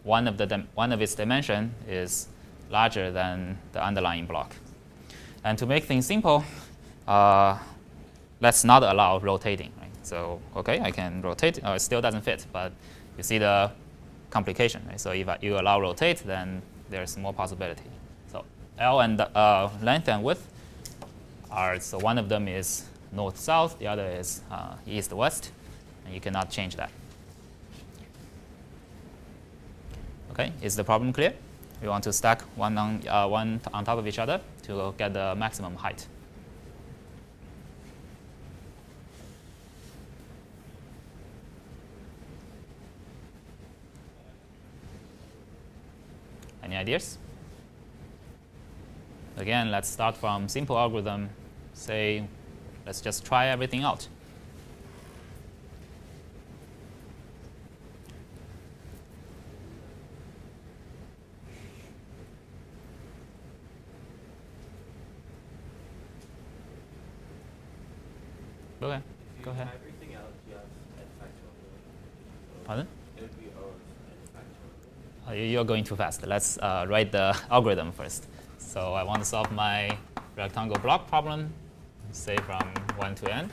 one 0.03 0.27
of, 0.27 0.37
the 0.37 0.65
one 0.75 0.93
of 0.93 1.01
its 1.01 1.15
dimension 1.15 1.75
is 1.89 2.29
larger 2.71 3.11
than 3.11 3.59
the 3.73 3.85
underlying 3.85 4.27
block. 4.27 4.55
And 5.45 5.57
to 5.59 5.67
make 5.67 5.85
things 5.85 6.07
simple, 6.07 6.45
uh, 7.07 7.59
let's 8.41 8.65
not 8.65 8.83
allow 8.83 9.19
rotating. 9.19 9.73
Right? 9.81 9.91
So 10.03 10.41
OK, 10.57 10.81
I 10.81 10.91
can 10.91 11.23
rotate. 11.23 11.61
Oh, 11.65 11.75
it 11.75 11.81
still 11.81 12.01
doesn't 12.01 12.23
fit, 12.23 12.47
but 12.53 12.73
you 13.17 13.23
see 13.23 13.39
the 13.39 13.71
complication. 14.31 14.83
Right? 14.89 15.01
So 15.01 15.13
if 15.13 15.29
you 15.41 15.59
allow 15.59 15.81
rotate, 15.81 16.19
then 16.27 16.63
there's 16.91 17.17
more 17.17 17.33
possibility. 17.33 17.85
L 18.79 19.01
and 19.01 19.21
uh, 19.21 19.69
length 19.83 20.09
and 20.09 20.23
width 20.23 20.47
are, 21.51 21.81
so 21.81 21.99
one 21.99 22.19
of 22.19 22.29
them 22.29 22.47
is 22.47 22.85
north-south, 23.13 23.79
the 23.79 23.87
other 23.87 24.07
is 24.07 24.43
uh, 24.51 24.75
east-west, 24.87 25.51
and 26.05 26.15
you 26.15 26.21
cannot 26.21 26.51
change 26.51 26.77
that. 26.77 26.91
Okay, 30.31 30.53
is 30.63 30.77
the 30.77 30.85
problem 30.85 31.13
clear? 31.13 31.35
We 31.83 31.89
want 31.89 32.05
to 32.05 32.13
stack 32.13 32.43
one 32.57 32.79
on, 32.79 33.03
uh, 33.09 33.27
one 33.27 33.61
on 33.73 33.85
top 33.85 33.99
of 33.99 34.07
each 34.07 34.19
other 34.19 34.41
to 34.65 34.95
get 34.97 35.13
the 35.15 35.35
maximum 35.35 35.75
height. 35.75 36.07
Any 46.63 46.77
ideas? 46.77 47.19
Again, 49.39 49.71
let's 49.71 49.89
start 49.89 50.17
from 50.17 50.49
simple 50.49 50.77
algorithm. 50.77 51.31
Say, 51.73 52.25
let's 52.85 53.01
just 53.01 53.25
try 53.25 53.47
everything 53.47 53.85
out. 53.85 54.09
Okay, 68.83 69.01
go 69.43 69.51
ahead. 69.51 69.69
Everything 69.75 70.11
you 70.13 70.17
have 70.17 70.63
n 70.99 71.07
factorial. 71.19 72.65
Pardon? 72.65 72.87
It 73.17 73.23
would 73.23 73.39
be 73.39 73.47
O 73.59 73.67
of 73.69 73.75
n 73.75 75.35
factorial. 75.35 75.39
You- 75.39 75.51
You're 75.53 75.65
going 75.65 75.85
too 75.85 75.97
fast. 75.97 76.25
Let's 76.27 76.59
uh, 76.59 76.87
write 76.89 77.11
the 77.13 77.37
algorithm 77.51 77.93
first. 77.93 78.27
So 78.69 78.93
I 78.93 79.03
want 79.03 79.23
to 79.23 79.25
solve 79.25 79.51
my 79.51 79.97
rectangle 80.37 80.79
block 80.79 81.09
problem, 81.09 81.51
say 82.13 82.37
from 82.37 82.61
1 82.99 83.15
to 83.15 83.35
n. 83.35 83.51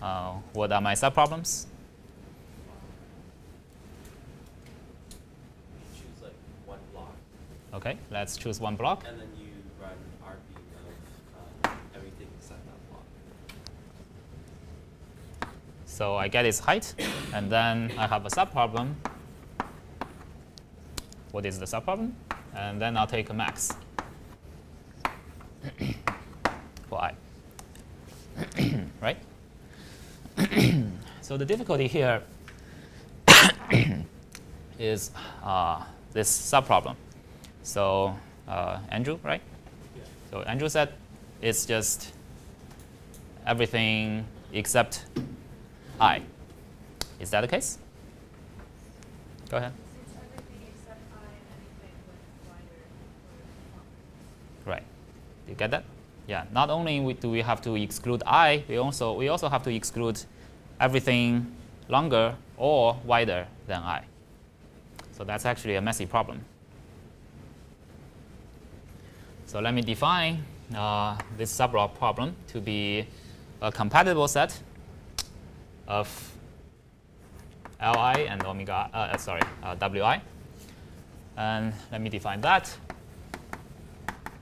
Uh, 0.00 0.34
what 0.52 0.70
are 0.70 0.80
my 0.80 0.94
subproblems? 0.94 1.66
You 5.82 5.98
choose 5.98 6.22
like 6.22 6.32
one 6.64 6.78
block, 6.92 7.12
Okay, 7.74 7.98
let's 8.12 8.36
choose 8.36 8.60
one 8.60 8.76
block. 8.76 9.02
and 9.08 9.18
then 9.20 9.26
you 9.36 9.48
run 9.82 9.98
RB 10.22 10.54
of 11.64 11.70
uh, 11.72 11.74
everything 11.96 12.28
except 12.38 12.60
that 12.66 12.88
block. 12.88 13.02
So 15.86 16.14
I 16.14 16.28
get 16.28 16.46
its 16.46 16.60
height, 16.60 16.94
and 17.34 17.50
then 17.50 17.90
I 17.98 18.06
have 18.06 18.24
a 18.26 18.30
subproblem. 18.30 18.94
What 21.32 21.44
is 21.44 21.58
the 21.58 21.66
subproblem? 21.66 22.12
And 22.54 22.80
then 22.80 22.96
I'll 22.96 23.06
take 23.06 23.30
a 23.30 23.34
max 23.34 23.72
for 26.88 27.00
i. 27.00 27.14
right? 29.00 29.18
so 31.20 31.36
the 31.36 31.44
difficulty 31.44 31.86
here 31.86 32.22
is 34.78 35.10
uh, 35.42 35.82
this 36.12 36.30
subproblem. 36.30 36.96
So 37.62 38.16
uh, 38.48 38.78
Andrew, 38.90 39.18
right? 39.22 39.40
So 40.30 40.42
Andrew 40.42 40.68
said 40.68 40.92
it's 41.40 41.66
just 41.66 42.12
everything 43.46 44.26
except 44.52 45.06
i. 46.00 46.22
Is 47.20 47.30
that 47.30 47.42
the 47.42 47.48
case? 47.48 47.78
Go 49.50 49.58
ahead. 49.58 49.72
Since 49.72 50.16
everything 50.16 50.66
except 50.74 51.00
I 51.12 51.24
and 51.24 51.62
anything 51.62 51.94
with 52.08 52.18
wider 52.48 52.82
or 54.66 54.70
Right. 54.72 54.82
Do 54.82 55.33
you 55.48 55.54
get 55.54 55.70
that? 55.70 55.84
Yeah. 56.26 56.44
Not 56.52 56.70
only 56.70 57.14
do 57.14 57.30
we 57.30 57.42
have 57.42 57.60
to 57.62 57.74
exclude 57.76 58.22
i, 58.26 58.64
we 58.68 58.78
also 58.78 59.12
we 59.12 59.28
also 59.28 59.48
have 59.48 59.62
to 59.64 59.74
exclude 59.74 60.20
everything 60.80 61.54
longer 61.88 62.34
or 62.56 62.98
wider 63.04 63.46
than 63.66 63.82
i. 63.82 64.04
So 65.12 65.24
that's 65.24 65.44
actually 65.44 65.76
a 65.76 65.80
messy 65.80 66.06
problem. 66.06 66.44
So 69.46 69.60
let 69.60 69.74
me 69.74 69.82
define 69.82 70.42
uh, 70.74 71.16
this 71.36 71.56
subblock 71.56 71.94
problem 71.94 72.34
to 72.48 72.60
be 72.60 73.06
a 73.60 73.70
compatible 73.70 74.26
set 74.26 74.58
of 75.86 76.08
Li 77.80 78.26
and 78.26 78.42
omega, 78.44 78.88
uh, 78.92 78.96
uh, 78.96 79.16
sorry, 79.18 79.42
uh, 79.62 79.74
Wi. 79.74 80.20
And 81.36 81.72
let 81.92 82.00
me 82.00 82.08
define 82.08 82.40
that 82.40 82.74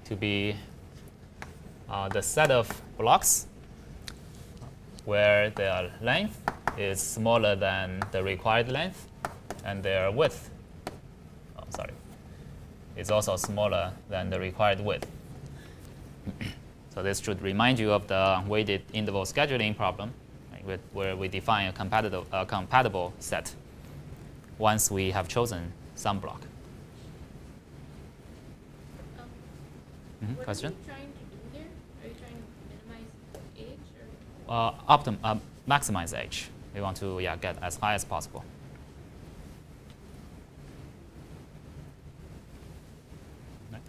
to 0.04 0.16
be 0.16 0.54
uh, 1.92 2.08
the 2.08 2.22
set 2.22 2.50
of 2.50 2.68
blocks 2.98 3.46
where 5.04 5.50
their 5.50 5.90
length 6.00 6.40
is 6.78 7.00
smaller 7.00 7.54
than 7.54 8.00
the 8.12 8.22
required 8.22 8.68
length 8.68 9.06
and 9.64 9.82
their 9.82 10.10
width, 10.10 10.50
oh, 11.58 11.62
sorry, 11.70 11.92
is 12.96 13.10
also 13.10 13.36
smaller 13.36 13.92
than 14.08 14.30
the 14.30 14.40
required 14.40 14.80
width. 14.80 15.06
so 16.94 17.02
this 17.02 17.20
should 17.20 17.42
remind 17.42 17.78
you 17.78 17.92
of 17.92 18.06
the 18.06 18.42
weighted 18.46 18.82
interval 18.92 19.24
scheduling 19.24 19.76
problem 19.76 20.12
right, 20.52 20.64
with, 20.64 20.80
where 20.92 21.14
we 21.16 21.28
define 21.28 21.68
a 21.68 21.72
compatible, 21.72 22.26
a 22.32 22.46
compatible 22.46 23.12
set 23.18 23.54
once 24.58 24.90
we 24.90 25.10
have 25.10 25.28
chosen 25.28 25.72
some 25.94 26.18
block. 26.20 26.40
Um, 29.18 29.24
Mhm, 30.28 30.36
what 30.36 30.44
Question? 30.44 30.72
are 30.72 30.76
you 30.76 30.84
trying 30.86 31.12
to 31.12 31.24
do 31.34 31.38
there? 31.52 31.62
Are 32.02 32.08
you 32.08 32.14
trying 32.14 32.38
to 32.38 32.46
minimize 32.70 33.10
age 33.58 33.86
or? 33.98 34.06
Uh, 34.48 34.72
optim 34.88 35.16
uh, 35.24 35.36
maximize 35.68 36.16
H. 36.16 36.48
We 36.74 36.80
want 36.80 36.96
to 36.98 37.20
yeah, 37.20 37.36
get 37.36 37.56
as 37.62 37.76
high 37.76 37.94
as 37.94 38.04
possible. 38.04 38.44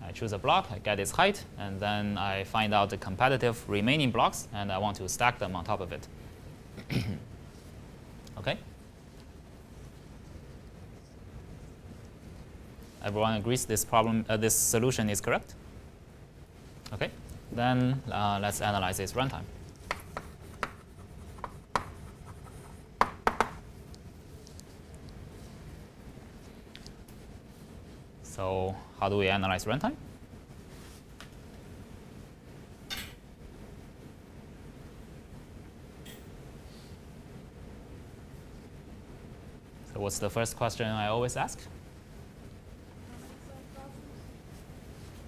I 0.06 0.12
choose 0.12 0.34
a 0.34 0.38
block, 0.38 0.68
I 0.72 0.80
get 0.80 1.00
its 1.00 1.12
height, 1.12 1.44
and 1.58 1.80
then 1.80 2.18
I 2.18 2.44
find 2.44 2.74
out 2.74 2.90
the 2.90 2.98
compatible 2.98 3.56
remaining 3.68 4.12
blocks, 4.12 4.48
and 4.54 4.72
I 4.72 4.78
want 4.78 4.98
to 4.98 5.08
stack 5.08 5.40
them 5.40 5.56
on 5.56 5.64
top 5.64 5.80
of 5.80 5.94
it. 5.94 6.08
okay? 8.38 8.58
Everyone 13.04 13.36
agrees 13.36 13.66
this 13.66 13.86
problem, 13.86 14.26
uh, 14.28 14.38
this 14.38 14.56
solution 14.56 15.10
is 15.10 15.22
correct? 15.22 15.56
Okay, 16.94 17.10
then 17.52 18.02
uh, 18.12 18.40
let's 18.42 18.62
analyze 18.62 19.00
its 19.00 19.14
runtime. 19.14 19.44
So 28.34 28.76
how 29.00 29.10
do 29.10 29.18
we 29.18 29.30
analyze 29.30 29.66
runtime? 29.66 29.96
So 39.94 40.00
what's 40.00 40.18
the 40.18 40.32
first 40.32 40.58
question 40.58 40.88
I 40.88 41.10
always 41.10 41.38
ask? 41.38 41.60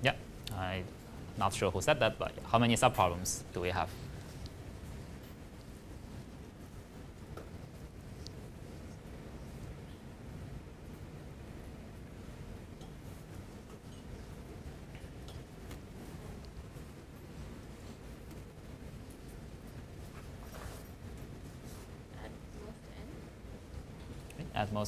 Yeah, 0.01 0.15
I'm 0.57 0.85
not 1.37 1.53
sure 1.53 1.69
who 1.69 1.81
said 1.81 1.99
that, 1.99 2.17
but 2.17 2.31
how 2.51 2.57
many 2.57 2.75
subproblems 2.75 3.43
do 3.53 3.59
we 3.59 3.69
have? 3.69 3.89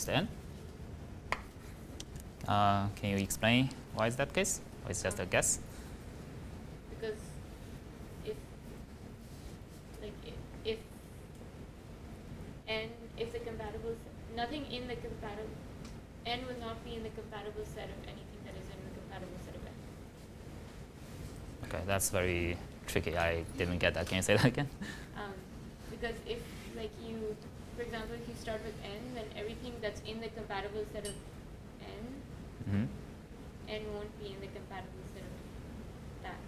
N. 0.06 0.28
Uh, 2.48 2.88
can 2.96 3.10
you 3.10 3.18
explain 3.18 3.70
why 3.96 4.08
is 4.08 4.16
that 4.16 4.34
case? 4.34 4.62
Or 4.86 4.92
it's 4.92 5.02
just 5.04 5.20
a 5.20 5.26
guess? 5.26 5.60
because 6.94 7.20
if 8.26 8.38
like 10.02 10.14
i- 10.26 10.70
if 10.74 10.80
n 12.68 12.90
is 13.18 13.34
a 13.36 13.40
compatible 13.40 13.96
nothing 14.36 14.66
in 14.72 14.88
the 14.88 14.96
compatible 14.96 15.58
n 16.26 16.40
will 16.48 16.60
not 16.60 16.78
be 16.86 16.96
in 16.96 17.04
the 17.04 17.10
compatible 17.14 17.66
set 17.76 17.90
of 17.90 18.00
anything 18.14 18.40
that 18.46 18.56
is 18.62 18.68
in 18.74 18.80
the 18.88 18.94
compatible 19.00 19.38
set 19.46 19.56
of 19.56 19.62
n. 19.66 19.76
Okay, 21.68 21.82
that's 21.86 22.10
very 22.10 22.58
tricky. 22.88 23.18
I 23.18 23.44
didn't 23.58 23.78
get 23.80 23.94
that. 23.94 24.08
Can 24.08 24.18
you 24.18 24.22
say 24.24 24.36
that 24.38 24.46
again? 24.46 24.70
Um, 25.16 25.34
because 25.92 26.16
if 26.26 26.40
like 26.76 26.92
you, 27.06 27.36
for 27.78 27.84
example, 27.84 28.16
if 28.16 28.28
you 28.28 28.34
start 28.34 28.60
with 28.66 28.74
n, 28.84 29.14
then 29.14 29.26
everything 29.38 29.74
that's 29.82 30.02
in 30.02 30.20
the 30.20 30.30
compatible 30.30 30.84
set 30.92 31.06
of 31.06 31.14
n, 31.82 32.06
hmm 32.66 32.86
n 33.70 33.82
won't 33.94 34.20
be 34.20 34.34
in 34.34 34.40
the 34.42 34.48
compatible 34.48 35.06
set 35.14 35.22
of 35.22 35.30
that. 36.24 36.40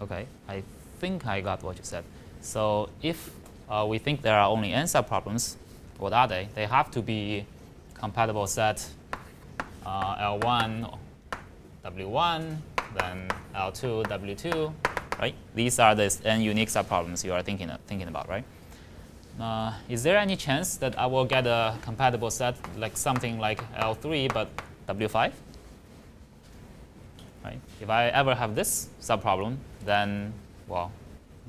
Okay, 0.00 0.26
I 0.48 0.62
think 1.00 1.26
I 1.26 1.42
got 1.42 1.62
what 1.62 1.76
you 1.76 1.84
said. 1.84 2.04
So 2.40 2.88
if 3.02 3.30
uh, 3.68 3.84
we 3.88 3.98
think 3.98 4.22
there 4.22 4.38
are 4.38 4.48
only 4.48 4.72
n 4.72 4.86
subproblems, 4.86 5.56
what 5.98 6.14
are 6.14 6.26
they? 6.26 6.48
They 6.54 6.64
have 6.64 6.90
to 6.92 7.02
be 7.02 7.44
compatible 7.92 8.46
set 8.46 8.88
uh, 9.84 10.38
L1, 10.38 10.96
W1, 11.84 12.56
then 12.98 13.28
L2, 13.54 14.04
W2, 14.04 14.72
right? 15.18 15.34
These 15.54 15.78
are 15.78 15.94
the 15.94 16.14
n 16.24 16.40
unique 16.40 16.68
subproblems 16.68 17.24
you 17.24 17.32
are 17.32 17.42
thinking, 17.42 17.70
thinking 17.86 18.08
about, 18.08 18.28
right? 18.28 18.44
Uh, 19.40 19.72
is 19.88 20.02
there 20.02 20.16
any 20.16 20.36
chance 20.36 20.76
that 20.76 20.98
I 20.98 21.06
will 21.06 21.26
get 21.26 21.46
a 21.46 21.76
compatible 21.82 22.30
set 22.30 22.56
like 22.78 22.96
something 22.96 23.38
like 23.38 23.60
L3 23.74 24.32
but 24.32 24.48
W5? 24.88 25.32
Right? 27.44 27.60
If 27.80 27.90
I 27.90 28.08
ever 28.08 28.34
have 28.34 28.54
this 28.54 28.88
subproblem, 29.00 29.58
then 29.84 30.32
well, 30.68 30.90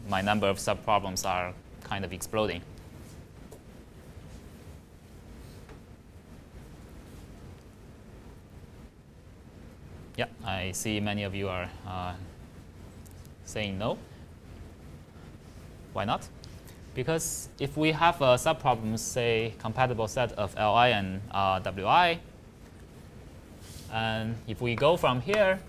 my 0.10 0.22
number 0.22 0.48
of 0.48 0.58
subproblems 0.58 1.26
are 1.26 1.54
kind 1.84 2.04
of 2.04 2.12
exploding. 2.12 2.62
Yeah, 10.18 10.26
I 10.44 10.72
see 10.72 11.00
many 11.00 11.24
of 11.24 11.36
you 11.36 11.48
are 11.48 11.70
uh, 11.88 12.14
saying 13.48 13.80
no. 13.80 13.98
Why 15.94 16.06
not? 16.06 16.28
Because 16.94 17.50
if 17.60 17.78
we 17.78 17.92
have 17.92 18.22
a 18.22 18.36
subproblem, 18.36 18.98
say 19.00 19.54
compatible 19.60 20.08
set 20.08 20.32
of 20.34 20.54
Li 20.56 20.92
and 20.92 21.22
uh, 21.32 21.60
Wi, 21.60 22.20
and 23.92 24.36
if 24.48 24.62
we 24.62 24.76
go 24.76 24.98
from 24.98 25.22
here 25.22 25.60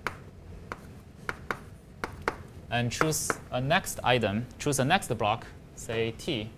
and 2.70 2.90
choose 2.90 3.30
a 3.50 3.60
next 3.60 4.00
item, 4.02 4.46
choose 4.58 4.78
a 4.78 4.84
next 4.84 5.16
block, 5.16 5.46
say 5.76 6.12
t, 6.18 6.50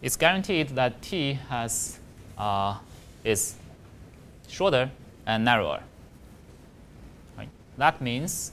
it's 0.00 0.16
guaranteed 0.16 0.68
that 0.70 1.02
t 1.02 1.34
has 1.48 1.98
uh, 2.38 2.78
is 3.24 3.56
shorter 4.48 4.90
and 5.26 5.44
narrower. 5.44 5.82
That 7.76 8.00
means 8.00 8.52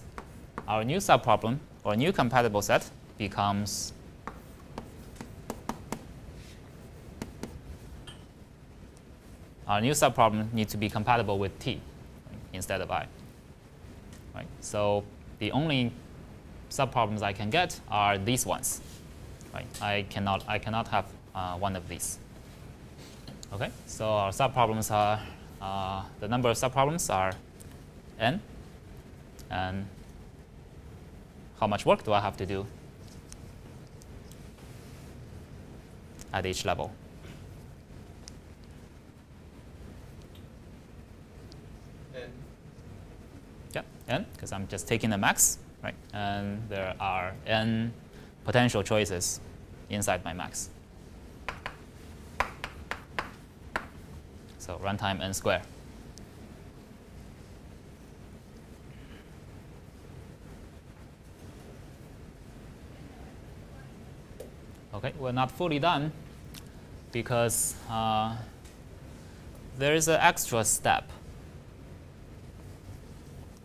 our 0.67 0.83
new 0.83 0.97
subproblem 0.97 1.59
or 1.83 1.95
new 1.95 2.11
compatible 2.11 2.61
set 2.61 2.89
becomes 3.17 3.93
our 9.67 9.79
new 9.79 9.91
subproblem 9.91 10.51
needs 10.53 10.71
to 10.71 10.77
be 10.77 10.89
compatible 10.89 11.37
with 11.37 11.57
t 11.59 11.79
instead 12.53 12.81
of 12.81 12.89
i. 12.91 13.07
Right? 14.33 14.47
So 14.59 15.03
the 15.39 15.51
only 15.51 15.91
subproblems 16.69 17.21
I 17.21 17.33
can 17.33 17.49
get 17.49 17.79
are 17.89 18.17
these 18.17 18.45
ones. 18.45 18.81
Right? 19.53 19.67
I 19.81 20.05
cannot 20.09 20.43
I 20.47 20.57
cannot 20.57 20.87
have 20.87 21.05
uh, 21.35 21.57
one 21.57 21.75
of 21.75 21.87
these. 21.87 22.17
Okay, 23.53 23.69
so 23.85 24.05
our 24.05 24.31
subproblems 24.31 24.91
are 24.91 25.19
uh, 25.61 26.03
the 26.21 26.27
number 26.27 26.49
of 26.49 26.57
subproblems 26.57 27.13
are 27.13 27.33
n, 28.19 28.41
and 29.51 29.85
how 31.59 31.67
much 31.67 31.85
work 31.85 32.03
do 32.03 32.13
I 32.13 32.21
have 32.21 32.37
to 32.37 32.45
do 32.45 32.65
at 36.33 36.45
each 36.45 36.65
level? 36.65 36.91
N. 42.15 42.31
Yeah, 43.75 43.81
n, 44.07 44.25
because 44.33 44.51
I'm 44.51 44.67
just 44.67 44.87
taking 44.87 45.09
the 45.09 45.17
max, 45.17 45.59
right? 45.83 45.95
And 46.13 46.67
there 46.69 46.95
are 46.99 47.33
n 47.45 47.93
potential 48.45 48.81
choices 48.81 49.39
inside 49.89 50.23
my 50.23 50.33
max. 50.33 50.69
So 54.57 54.79
runtime 54.83 55.21
n 55.21 55.33
square. 55.33 55.61
Okay, 64.93 65.13
we're 65.17 65.31
not 65.31 65.49
fully 65.49 65.79
done 65.79 66.11
because 67.13 67.75
uh, 67.89 68.35
there 69.77 69.95
is 69.95 70.09
an 70.09 70.19
extra 70.19 70.65
step 70.65 71.09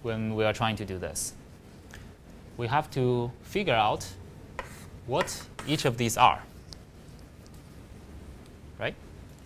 when 0.03 0.37
we 0.37 0.45
are 0.45 0.53
trying 0.53 0.77
to 0.77 0.85
do 0.85 0.99
this. 0.99 1.35
We 2.57 2.69
have 2.69 2.89
to 2.93 3.33
figure 3.43 3.75
out 3.75 4.07
what 5.07 5.43
each 5.67 5.85
of 5.85 5.99
these 5.99 6.17
are, 6.17 6.43
right? 8.79 8.95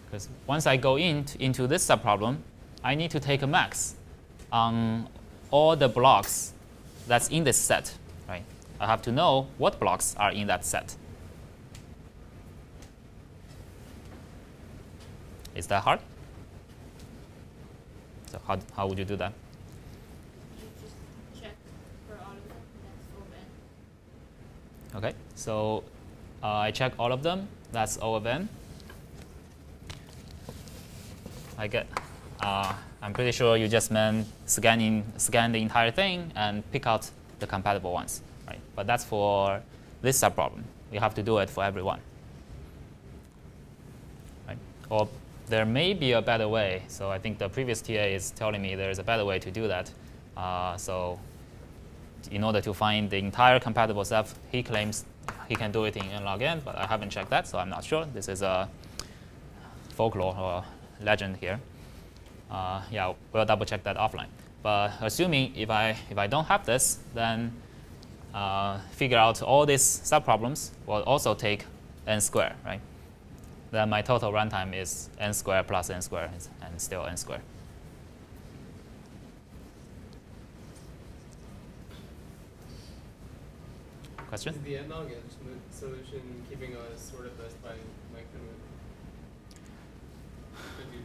Because 0.05 0.29
once 0.47 0.67
I 0.67 0.77
go 0.77 0.99
in 0.99 1.25
into 1.39 1.67
this 1.67 1.87
subproblem, 1.87 2.39
I 2.85 2.95
need 2.95 3.11
to 3.13 3.21
take 3.21 3.41
a 3.41 3.47
max 3.47 3.95
on 4.53 5.09
all 5.51 5.77
the 5.77 5.89
blocks 5.89 6.53
that's 7.07 7.29
in 7.29 7.45
this 7.45 7.57
set, 7.57 7.95
right? 8.29 8.45
I 8.79 8.87
have 8.87 9.01
to 9.03 9.13
know 9.13 9.47
what 9.57 9.81
blocks 9.81 10.15
are 10.19 10.31
in 10.31 10.47
that 10.49 10.67
set. 10.67 10.95
Is 15.61 15.67
that 15.67 15.83
hard? 15.83 16.01
So 18.33 18.41
how, 18.47 18.59
how 18.75 18.87
would 18.87 18.99
you 18.99 19.05
do 19.05 19.15
that? 19.17 19.35
Okay, 24.95 25.13
so 25.35 25.85
uh, 26.43 26.47
I 26.47 26.71
check 26.71 26.95
all 26.99 27.13
of 27.13 27.23
them. 27.23 27.47
That's 27.73 27.99
O 28.01 28.15
of 28.15 28.25
n. 28.25 28.49
I 31.59 31.67
get. 31.67 31.87
Uh, 32.41 32.73
I'm 33.03 33.13
pretty 33.13 33.33
sure 33.33 33.59
you 33.59 33.69
just 33.69 33.91
meant 33.91 34.29
scanning 34.47 35.05
scan 35.19 35.53
the 35.53 35.61
entire 35.61 35.91
thing 35.91 36.33
and 36.37 36.65
pick 36.73 36.87
out 36.87 37.11
the 37.39 37.47
compatible 37.47 37.93
ones, 37.93 38.23
right? 38.49 38.61
But 38.75 38.87
that's 38.87 39.05
for 39.05 39.61
this 40.01 40.19
subproblem. 40.19 40.63
We 40.91 40.97
have 40.97 41.15
to 41.17 41.23
do 41.23 41.37
it 41.37 41.51
for 41.51 41.63
everyone, 41.63 42.01
right? 44.49 44.59
Or 44.89 45.07
there 45.51 45.67
may 45.67 45.93
be 45.93 46.13
a 46.13 46.23
better 46.23 46.49
way. 46.49 46.83
So 46.89 47.11
I 47.11 47.19
think 47.19 47.39
the 47.39 47.49
previous 47.49 47.83
TA 47.83 47.93
is 47.93 48.31
telling 48.31 48.63
me 48.63 48.77
there 48.77 48.91
is 48.91 48.99
a 48.99 49.03
better 49.03 49.25
way 49.25 49.39
to 49.41 49.51
do 49.51 49.69
that. 49.69 49.91
Uh, 50.37 50.77
so 50.77 51.19
in 52.31 52.45
order 52.45 52.61
to 52.61 52.73
find 52.73 53.11
the 53.11 53.19
entire 53.19 53.59
compatible 53.59 54.05
set, 54.05 54.33
he 54.51 54.63
claims 54.63 55.05
he 55.49 55.57
can 55.57 55.73
do 55.73 55.85
it 55.85 55.97
in 55.97 56.05
nlog 56.05 56.43
n, 56.43 56.63
but 56.65 56.77
I 56.77 56.87
haven't 56.87 57.11
checked 57.11 57.31
that, 57.31 57.47
so 57.47 57.59
I'm 57.59 57.69
not 57.69 57.85
sure. 57.85 58.07
This 58.15 58.29
is 58.29 58.43
a 58.43 58.69
folklore 59.91 60.37
or 60.37 60.65
legend 61.03 61.37
here. 61.37 61.61
Uh, 62.51 62.83
yeah, 62.91 63.13
we'll 63.33 63.45
double 63.45 63.67
check 63.67 63.83
that 63.85 63.97
offline. 63.97 64.29
But 64.63 64.93
assuming 65.01 65.57
if 65.57 65.71
I 65.71 65.97
if 66.11 66.19
I 66.19 66.27
don't 66.27 66.47
have 66.47 66.67
this, 66.67 66.99
then 67.15 67.53
uh, 68.35 68.79
figure 68.93 69.19
out 69.19 69.43
all 69.43 69.67
these 69.67 69.83
subproblems 69.83 70.71
will 70.87 71.03
also 71.03 71.35
take 71.35 71.65
n 72.07 72.21
square, 72.21 72.55
right? 72.65 72.81
Then 73.71 73.89
my 73.89 74.03
total 74.03 74.33
runtime 74.33 74.75
is 74.75 75.11
n 75.19 75.33
squared 75.33 75.67
plus 75.69 75.91
n 75.91 76.03
squared 76.03 76.31
and 76.63 76.81
still 76.81 77.07
n 77.07 77.17
squared. 77.17 77.43
Question? 84.29 84.55
Is 84.55 84.61
the 84.63 84.77
n 84.77 84.89
log 84.89 85.07
n 85.11 85.17
solu- 85.35 85.59
solution 85.73 86.23
keeping 86.49 86.75
a 86.75 86.97
sorted 86.99 87.33
list 87.43 87.61
by 87.63 87.71
length 88.15 88.33
and 88.35 88.43
width? 88.47 88.65
Could 90.77 90.87
you- 90.95 91.05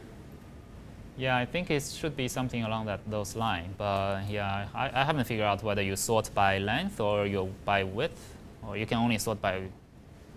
Yeah, 1.16 1.36
I 1.36 1.44
think 1.44 1.70
it 1.70 1.82
should 1.82 2.16
be 2.16 2.28
something 2.28 2.62
along 2.62 2.86
that 2.86 3.00
those 3.10 3.34
lines. 3.34 3.74
But 3.76 4.28
yeah, 4.28 4.68
I, 4.74 5.00
I 5.00 5.04
haven't 5.04 5.24
figured 5.24 5.46
out 5.46 5.62
whether 5.62 5.82
you 5.82 5.96
sort 5.96 6.30
by 6.34 6.58
length 6.58 7.00
or 7.00 7.26
you 7.26 7.52
by 7.64 7.82
width 7.82 8.20
or 8.66 8.76
you 8.76 8.86
can 8.86 8.98
only 8.98 9.18
sort 9.18 9.40
by 9.42 9.62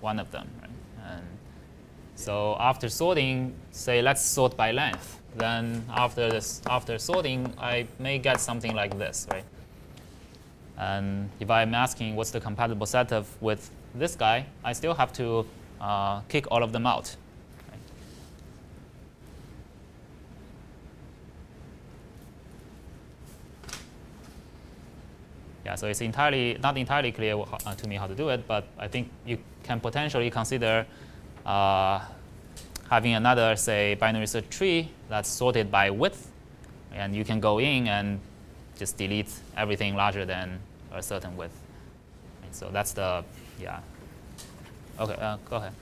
one 0.01 0.17
of 0.19 0.31
them. 0.31 0.47
Right? 0.61 0.68
So 2.19 2.57
after 2.59 2.89
sorting, 2.89 3.55
say 3.71 4.01
let's 4.01 4.21
sort 4.21 4.57
by 4.57 4.73
length. 4.73 5.21
Then 5.37 5.85
after 5.89 6.29
this, 6.29 6.61
after 6.69 6.99
sorting, 6.99 7.53
I 7.57 7.87
may 7.97 8.19
get 8.19 8.41
something 8.41 8.75
like 8.75 8.97
this, 8.99 9.25
right? 9.31 9.45
And 10.77 11.29
if 11.39 11.49
I'm 11.49 11.73
asking 11.73 12.17
what's 12.17 12.31
the 12.31 12.41
compatible 12.41 12.85
set 12.85 13.13
of 13.13 13.25
with 13.41 13.71
this 13.95 14.17
guy, 14.17 14.45
I 14.65 14.73
still 14.73 14.93
have 14.95 15.13
to 15.13 15.45
uh, 15.79 16.19
kick 16.27 16.45
all 16.51 16.61
of 16.61 16.73
them 16.73 16.85
out. 16.85 17.15
Yeah, 25.63 25.75
so 25.75 25.87
it's 25.87 26.01
entirely 26.01 26.57
not 26.61 26.77
entirely 26.77 27.13
clear 27.13 27.41
uh, 27.65 27.75
to 27.75 27.87
me 27.87 27.95
how 27.95 28.07
to 28.07 28.15
do 28.15 28.27
it, 28.27 28.45
but 28.45 28.67
I 28.77 28.89
think 28.89 29.09
you 29.25 29.37
can 29.63 29.79
potentially 29.79 30.29
consider 30.29 30.85
uh, 31.45 31.99
having 32.89 33.13
another, 33.13 33.55
say, 33.55 33.95
binary 33.95 34.27
search 34.27 34.49
tree 34.49 34.89
that's 35.09 35.29
sorted 35.29 35.71
by 35.71 35.89
width, 35.89 36.31
and 36.93 37.15
you 37.15 37.23
can 37.23 37.39
go 37.39 37.59
in 37.59 37.87
and 37.87 38.19
just 38.77 38.97
delete 38.97 39.31
everything 39.57 39.95
larger 39.95 40.25
than 40.25 40.59
a 40.93 41.03
certain 41.03 41.35
width. 41.37 41.55
So 42.51 42.69
that's 42.71 42.93
the 42.93 43.23
yeah. 43.59 43.79
Okay, 44.99 45.13
uh, 45.13 45.37
go 45.49 45.57
ahead. 45.57 45.73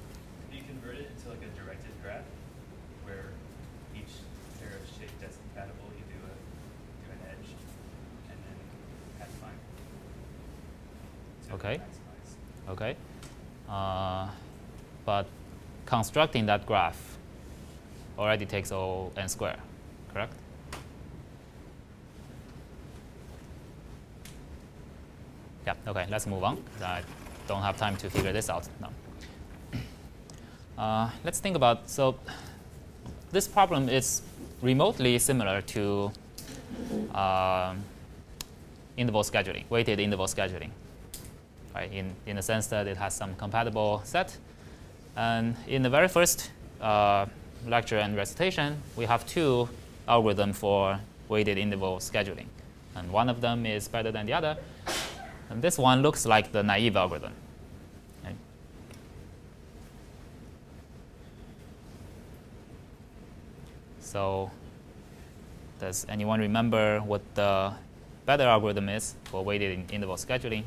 Do 0.52 0.58
you 0.58 0.64
convert 0.64 0.96
it 0.96 1.10
into 1.16 1.30
like 1.30 1.40
a 1.40 1.50
directed 1.60 1.92
graph 2.04 2.22
where 3.06 3.32
each 3.96 4.14
pair 4.60 4.70
of 4.76 4.84
shape 5.00 5.10
that's 5.22 5.38
compatible 5.38 5.90
you 5.96 6.04
do 6.12 6.20
a 6.26 6.34
do 7.08 7.12
an 7.14 7.20
edge 7.32 7.50
and 8.30 8.38
then 8.38 8.58
add 9.22 9.32
fine 9.40 9.58
to 11.48 11.54
Okay. 11.56 11.82
Okay, 12.70 12.98
uh, 13.70 14.28
but 15.06 15.26
constructing 15.88 16.46
that 16.46 16.68
graph 16.68 17.18
already 18.20 18.46
takes 18.46 18.72
O 18.72 19.12
n 19.18 19.28
square, 19.28 19.58
correct? 20.14 20.34
Yeah, 25.66 25.74
okay, 25.88 26.06
let's 26.10 26.28
move 26.28 26.44
on. 26.44 26.64
I 26.84 27.02
don't 27.48 27.62
have 27.62 27.78
time 27.78 27.96
to 27.98 28.10
figure 28.10 28.34
this 28.34 28.50
out 28.50 28.68
now. 28.80 28.92
Uh, 30.78 31.10
let's 31.24 31.40
think 31.40 31.56
about, 31.56 31.90
so 31.90 32.16
this 33.32 33.48
problem 33.48 33.90
is 33.90 34.22
remotely 34.62 35.18
similar 35.20 35.62
to 35.62 36.12
um, 37.16 37.84
interval 38.98 39.24
scheduling, 39.24 39.64
weighted 39.70 40.00
interval 40.00 40.28
scheduling, 40.28 40.70
right? 41.74 41.92
In, 41.92 42.14
in 42.26 42.36
the 42.36 42.42
sense 42.42 42.68
that 42.68 42.88
it 42.88 42.98
has 42.98 43.14
some 43.14 43.36
compatible 43.36 44.02
set. 44.04 44.38
And 45.18 45.56
in 45.68 45.82
the 45.82 45.90
very 45.90 46.08
first 46.08 46.52
uh, 46.80 47.26
lecture 47.66 47.98
and 47.98 48.16
recitation, 48.16 48.78
we 48.96 49.06
have 49.06 49.26
two 49.26 49.68
algorithms 50.08 50.56
for 50.56 51.00
weighted 51.28 51.58
interval 51.58 51.98
scheduling. 51.98 52.46
And 52.96 53.12
one 53.12 53.28
of 53.28 53.42
them 53.42 53.66
is 53.66 53.88
better 53.88 54.12
than 54.12 54.28
the 54.28 54.34
other. 54.34 54.58
And 55.50 55.62
this 55.62 55.78
one 55.78 56.04
looks 56.04 56.26
like 56.26 56.52
the 56.52 56.62
naive 56.62 56.96
algorithm. 56.96 57.34
So 64.08 64.50
does 65.82 66.06
anyone 66.08 66.40
remember 66.40 67.00
what 67.02 67.22
the 67.36 67.74
better 68.26 68.44
algorithm 68.44 68.88
is 68.88 69.16
for 69.26 69.44
weighted 69.44 69.92
interval 69.92 70.16
scheduling? 70.16 70.64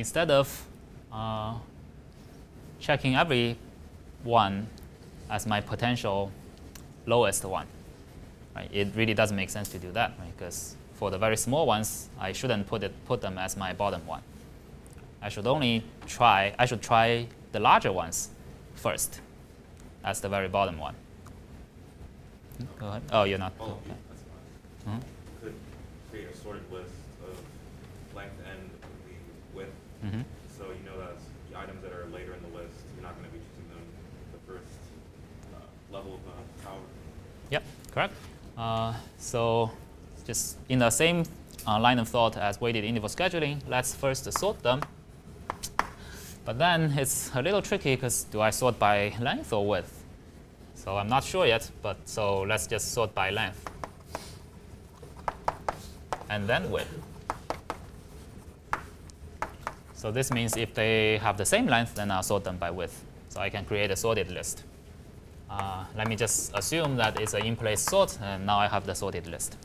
Instead 0.00 0.30
of 0.30 0.66
uh, 1.12 1.54
checking 2.80 3.14
every 3.14 3.56
one 4.24 4.66
as 5.28 5.46
my 5.46 5.60
potential 5.60 6.32
lowest 7.06 7.44
one, 7.44 7.66
right, 8.56 8.68
it 8.72 8.88
really 8.96 9.14
doesn't 9.14 9.36
make 9.36 9.50
sense 9.50 9.68
to 9.68 9.78
do 9.78 9.92
that, 9.92 10.12
right? 10.18 10.36
Because 10.36 10.74
for 10.94 11.10
the 11.10 11.18
very 11.18 11.36
small 11.36 11.66
ones, 11.66 12.08
I 12.18 12.32
shouldn't 12.32 12.66
put 12.66 12.82
it 12.82 12.92
put 13.06 13.20
them 13.20 13.38
as 13.38 13.56
my 13.56 13.72
bottom 13.72 14.06
one. 14.06 14.22
I 15.22 15.28
should 15.28 15.46
only 15.46 15.84
try. 16.06 16.54
I 16.58 16.64
should 16.66 16.82
try 16.82 17.26
the 17.52 17.60
larger 17.60 17.92
ones 17.92 18.30
first, 18.74 19.20
as 20.02 20.20
the 20.20 20.28
very 20.28 20.48
bottom 20.48 20.78
one. 20.78 20.94
Go 22.78 22.88
ahead. 22.88 23.02
Oh, 23.12 23.24
you're 23.24 23.38
not. 23.38 23.52
Oh, 23.60 23.78
okay. 23.84 23.96
Mhm. 24.88 25.00
Could 25.42 25.54
create 26.10 26.28
a 26.32 26.36
sorted 26.36 26.64
list 26.72 26.94
of 27.28 27.36
length 28.16 28.40
and 28.50 28.70
the 30.00 30.06
Mhm. 30.06 30.24
so 30.58 30.64
you 30.70 30.84
know 30.88 30.98
that 30.98 31.16
the 31.50 31.58
items 31.58 31.82
that 31.82 31.92
are 31.92 32.06
later 32.12 32.34
in 32.34 32.42
the 32.42 32.58
list, 32.58 32.74
you're 32.94 33.02
not 33.02 33.14
going 33.16 33.26
to 33.30 33.32
be 33.32 33.38
choosing 33.38 33.68
them 33.70 33.84
the 34.32 34.38
first 34.52 34.66
uh, 35.54 35.94
level 35.94 36.14
of 36.14 36.20
uh, 36.26 36.64
power. 36.64 36.80
Yep, 37.50 37.62
correct. 37.92 38.14
Uh, 38.56 38.94
so 39.18 39.70
just 40.26 40.56
in 40.68 40.78
the 40.78 40.90
same 40.90 41.24
uh, 41.66 41.78
line 41.78 41.98
of 41.98 42.08
thought 42.08 42.36
as 42.36 42.60
weighted 42.60 42.84
interval 42.84 43.08
scheduling, 43.08 43.60
let's 43.68 43.94
first 43.94 44.30
sort 44.38 44.62
them. 44.62 44.80
But 46.44 46.58
then 46.58 46.92
it's 46.98 47.30
a 47.34 47.42
little 47.42 47.62
tricky 47.62 47.94
because 47.96 48.24
do 48.24 48.40
I 48.40 48.50
sort 48.50 48.78
by 48.78 49.12
length 49.20 49.52
or 49.52 49.66
width? 49.66 49.92
So 50.74 50.96
I'm 50.96 51.08
not 51.08 51.22
sure 51.24 51.46
yet, 51.46 51.70
but 51.82 51.96
so 52.08 52.42
let's 52.42 52.66
just 52.66 52.92
sort 52.92 53.14
by 53.14 53.30
length. 53.30 53.62
And 56.30 56.46
then 56.48 56.70
width. 56.70 56.88
So 60.00 60.10
this 60.10 60.32
means 60.32 60.56
if 60.56 60.72
they 60.72 61.18
have 61.18 61.36
the 61.36 61.44
same 61.44 61.66
length, 61.66 61.94
then 61.94 62.10
I'll 62.10 62.22
sort 62.22 62.42
them 62.42 62.56
by 62.56 62.70
width. 62.70 63.04
So 63.28 63.38
I 63.38 63.50
can 63.50 63.66
create 63.66 63.90
a 63.90 63.96
sorted 63.96 64.30
list. 64.30 64.64
Uh, 65.50 65.84
let 65.94 66.08
me 66.08 66.16
just 66.16 66.56
assume 66.56 66.96
that 66.96 67.20
it's 67.20 67.34
an 67.34 67.44
in-place 67.44 67.82
sort, 67.82 68.18
and 68.22 68.46
now 68.46 68.58
I 68.58 68.66
have 68.66 68.86
the 68.86 68.94
sorted 68.94 69.26
list. 69.26 69.58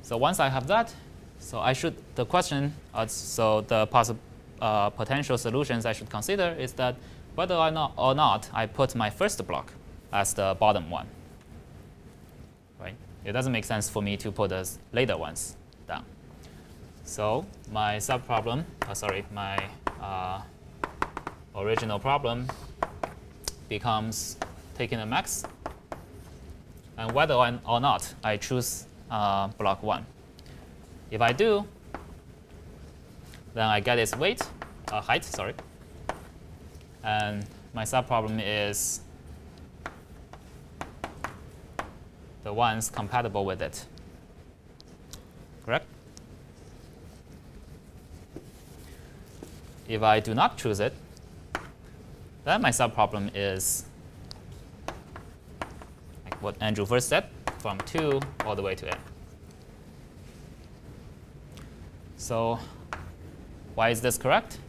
So 0.00 0.16
once 0.16 0.40
I 0.40 0.48
have 0.48 0.66
that, 0.68 0.90
so 1.38 1.58
I 1.58 1.74
should 1.74 1.94
the 2.14 2.24
question, 2.24 2.74
uh, 2.94 3.06
so 3.06 3.60
the 3.60 3.86
possi- 3.88 4.16
uh, 4.62 4.88
potential 4.88 5.36
solutions 5.36 5.84
I 5.84 5.92
should 5.92 6.08
consider 6.08 6.56
is 6.58 6.72
that 6.74 6.96
whether 7.34 7.56
or 7.56 7.70
not, 7.70 7.92
or 7.98 8.14
not 8.14 8.48
I 8.54 8.64
put 8.64 8.94
my 8.94 9.10
first 9.10 9.46
block 9.46 9.70
as 10.14 10.32
the 10.32 10.56
bottom 10.58 10.88
one. 10.88 11.08
Right? 12.80 12.96
It 13.22 13.32
doesn't 13.32 13.52
make 13.52 13.66
sense 13.66 13.90
for 13.90 14.00
me 14.00 14.16
to 14.16 14.32
put 14.32 14.48
the 14.48 14.66
later 14.94 15.18
ones. 15.18 15.56
So 17.10 17.44
my 17.72 17.96
subproblem, 17.96 18.62
uh, 18.88 18.94
sorry, 18.94 19.24
my 19.34 19.58
uh, 20.00 20.42
original 21.56 21.98
problem 21.98 22.46
becomes 23.68 24.36
taking 24.78 25.00
a 25.00 25.06
max, 25.06 25.42
and 26.96 27.10
whether 27.10 27.34
or 27.34 27.80
not 27.80 28.14
I 28.22 28.36
choose 28.36 28.86
uh, 29.10 29.48
block 29.58 29.82
one. 29.82 30.06
If 31.10 31.20
I 31.20 31.32
do, 31.32 31.66
then 33.54 33.66
I 33.66 33.80
get 33.80 33.98
its 33.98 34.14
weight, 34.14 34.42
uh, 34.92 35.00
height, 35.00 35.24
sorry, 35.24 35.54
and 37.02 37.44
my 37.74 37.82
subproblem 37.82 38.40
is 38.40 39.00
the 42.44 42.52
ones 42.52 42.88
compatible 42.88 43.44
with 43.44 43.62
it. 43.62 43.84
If 49.90 50.04
I 50.04 50.20
do 50.20 50.34
not 50.34 50.56
choose 50.56 50.78
it, 50.78 50.94
then 52.44 52.62
my 52.62 52.70
subproblem 52.70 53.32
is 53.34 53.86
like 56.24 56.40
what 56.40 56.54
Andrew 56.60 56.86
first 56.86 57.08
said, 57.08 57.26
from 57.58 57.76
2 57.78 58.20
all 58.46 58.54
the 58.54 58.62
way 58.62 58.76
to 58.76 58.86
n. 58.86 58.96
So 62.16 62.60
why 63.74 63.88
is 63.88 64.00
this 64.00 64.16
correct? 64.16 64.60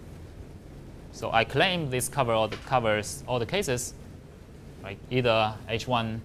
So 1.11 1.31
I 1.31 1.43
claim 1.43 1.91
this 1.91 2.09
cover 2.09 2.31
all 2.31 2.47
the, 2.47 2.57
covers 2.65 3.23
all 3.27 3.37
the 3.37 3.45
cases. 3.45 3.93
Right? 4.83 4.97
Either 5.11 5.53
H1 5.69 6.19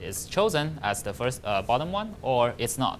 is 0.00 0.26
chosen 0.26 0.80
as 0.82 1.04
the 1.04 1.14
first 1.14 1.42
uh, 1.44 1.62
bottom 1.62 1.92
one, 1.92 2.16
or 2.22 2.54
it's 2.58 2.76
not. 2.76 2.98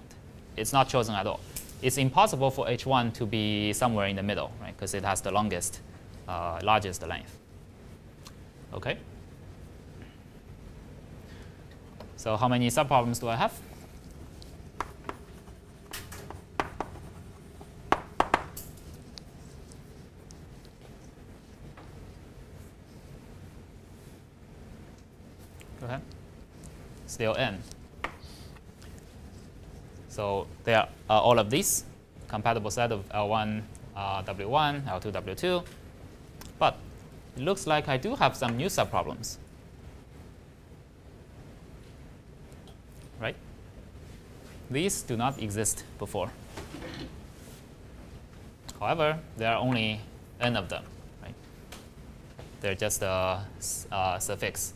It's 0.56 0.72
not 0.72 0.88
chosen 0.88 1.16
at 1.16 1.26
all. 1.26 1.40
It's 1.82 1.96
impossible 1.96 2.50
for 2.50 2.66
H1 2.66 3.14
to 3.14 3.26
be 3.26 3.72
somewhere 3.72 4.06
in 4.06 4.16
the 4.16 4.22
middle, 4.22 4.52
right? 4.60 4.76
Because 4.76 4.92
it 4.92 5.02
has 5.02 5.22
the 5.22 5.30
longest, 5.30 5.80
uh, 6.28 6.60
largest 6.62 7.06
length. 7.06 7.38
Okay. 8.74 8.98
So 12.16 12.36
how 12.36 12.48
many 12.48 12.68
subproblems 12.68 13.18
do 13.18 13.28
I 13.28 13.36
have? 13.36 13.58
Go 25.80 25.86
ahead. 25.86 26.02
Still 27.06 27.34
n. 27.36 27.62
So 30.20 30.46
there 30.64 30.86
are 31.08 31.22
all 31.22 31.38
of 31.38 31.48
these 31.48 31.84
compatible 32.28 32.70
set 32.70 32.92
of 32.92 33.08
L1, 33.08 33.62
uh, 33.96 34.22
W1, 34.24 34.84
L2, 34.84 35.12
W2. 35.12 35.64
But 36.58 36.76
it 37.38 37.42
looks 37.42 37.66
like 37.66 37.88
I 37.88 37.96
do 37.96 38.14
have 38.16 38.36
some 38.36 38.54
new 38.54 38.66
subproblems. 38.66 39.38
Right? 43.18 43.34
These 44.70 45.00
do 45.00 45.16
not 45.16 45.40
exist 45.40 45.84
before. 45.98 46.30
However, 48.78 49.18
there 49.38 49.52
are 49.54 49.58
only 49.58 50.02
n 50.38 50.54
of 50.54 50.68
them. 50.68 50.84
Right? 51.22 51.34
They're 52.60 52.74
just 52.74 53.00
a, 53.00 53.40
a 53.90 54.16
suffix 54.20 54.74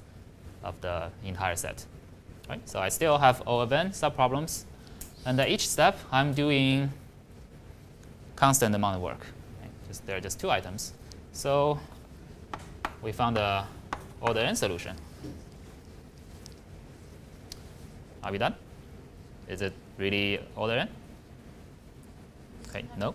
of 0.63 0.81
the 0.81 1.11
entire 1.23 1.57
set. 1.57 1.85
Right? 2.49 2.67
So 2.67 2.79
I 2.79 2.89
still 2.89 3.19
have 3.19 3.43
O 3.47 3.59
of 3.61 3.71
n 3.75 3.91
subproblems. 3.91 4.65
And 5.27 5.41
at 5.41 5.49
each 5.49 5.69
step, 5.69 5.99
I'm 6.13 6.35
doing 6.35 6.93
constant 8.37 8.75
amount 8.75 8.97
of 8.97 9.03
work. 9.03 9.27
Right? 9.61 9.71
Just, 9.89 10.07
there 10.07 10.17
are 10.17 10.21
just 10.21 10.39
two 10.39 10.51
items. 10.51 10.93
So 11.33 11.79
we 13.03 13.13
found 13.13 13.37
the 13.37 13.65
order 14.21 14.41
n 14.41 14.57
solution. 14.57 14.97
Are 18.23 18.33
we 18.33 18.39
done? 18.39 18.55
Is 19.49 19.63
it 19.63 19.73
really 19.99 20.41
order 20.57 20.75
n? 20.75 20.89
Okay, 22.69 22.85
no? 22.97 23.15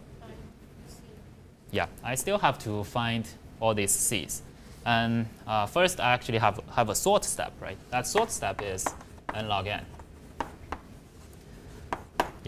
Yeah, 1.72 1.88
I 2.04 2.16
still 2.16 2.40
have 2.40 2.58
to 2.60 2.84
find 2.84 3.28
all 3.60 3.74
these 3.74 3.92
c's. 3.92 4.42
And 4.86 5.28
uh, 5.46 5.66
first, 5.66 6.00
I 6.00 6.12
actually 6.12 6.38
have, 6.38 6.60
have 6.72 6.90
a 6.90 6.96
sort 6.96 7.26
step, 7.26 7.54
right? 7.60 7.78
That 7.92 8.08
sort 8.08 8.32
step 8.32 8.62
is 8.64 8.86
n 9.36 9.48
log 9.48 9.68
n. 9.68 9.86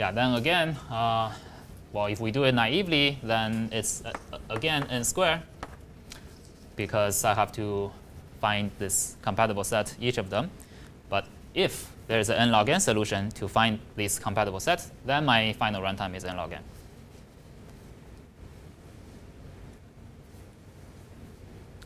Yeah, 0.02 0.10
then 0.10 0.34
again, 0.34 0.70
uh, 0.90 1.32
well, 1.94 2.08
if 2.08 2.20
we 2.20 2.32
do 2.32 2.44
it 2.46 2.56
naively, 2.56 3.20
then 3.22 3.70
it's, 3.72 4.04
uh, 4.04 4.12
again, 4.50 4.88
n 4.90 5.04
squared, 5.04 5.44
because 6.76 7.24
I 7.24 7.36
have 7.36 7.52
to 7.52 7.92
find 8.40 8.72
this 8.80 9.16
compatible 9.22 9.64
set, 9.64 9.96
each 10.02 10.18
of 10.18 10.32
them. 10.32 10.50
But 11.08 11.28
if 11.54 11.92
there 12.08 12.20
is 12.20 12.30
an 12.32 12.38
n 12.38 12.52
log 12.52 12.70
n 12.70 12.80
solution 12.80 13.30
to 13.34 13.48
find 13.48 13.78
these 13.96 14.18
compatible 14.18 14.60
sets, 14.60 14.90
then 15.06 15.24
my 15.24 15.54
final 15.54 15.84
runtime 15.84 16.16
is 16.16 16.26
n 16.26 16.36
log 16.36 16.54
n. 16.54 16.64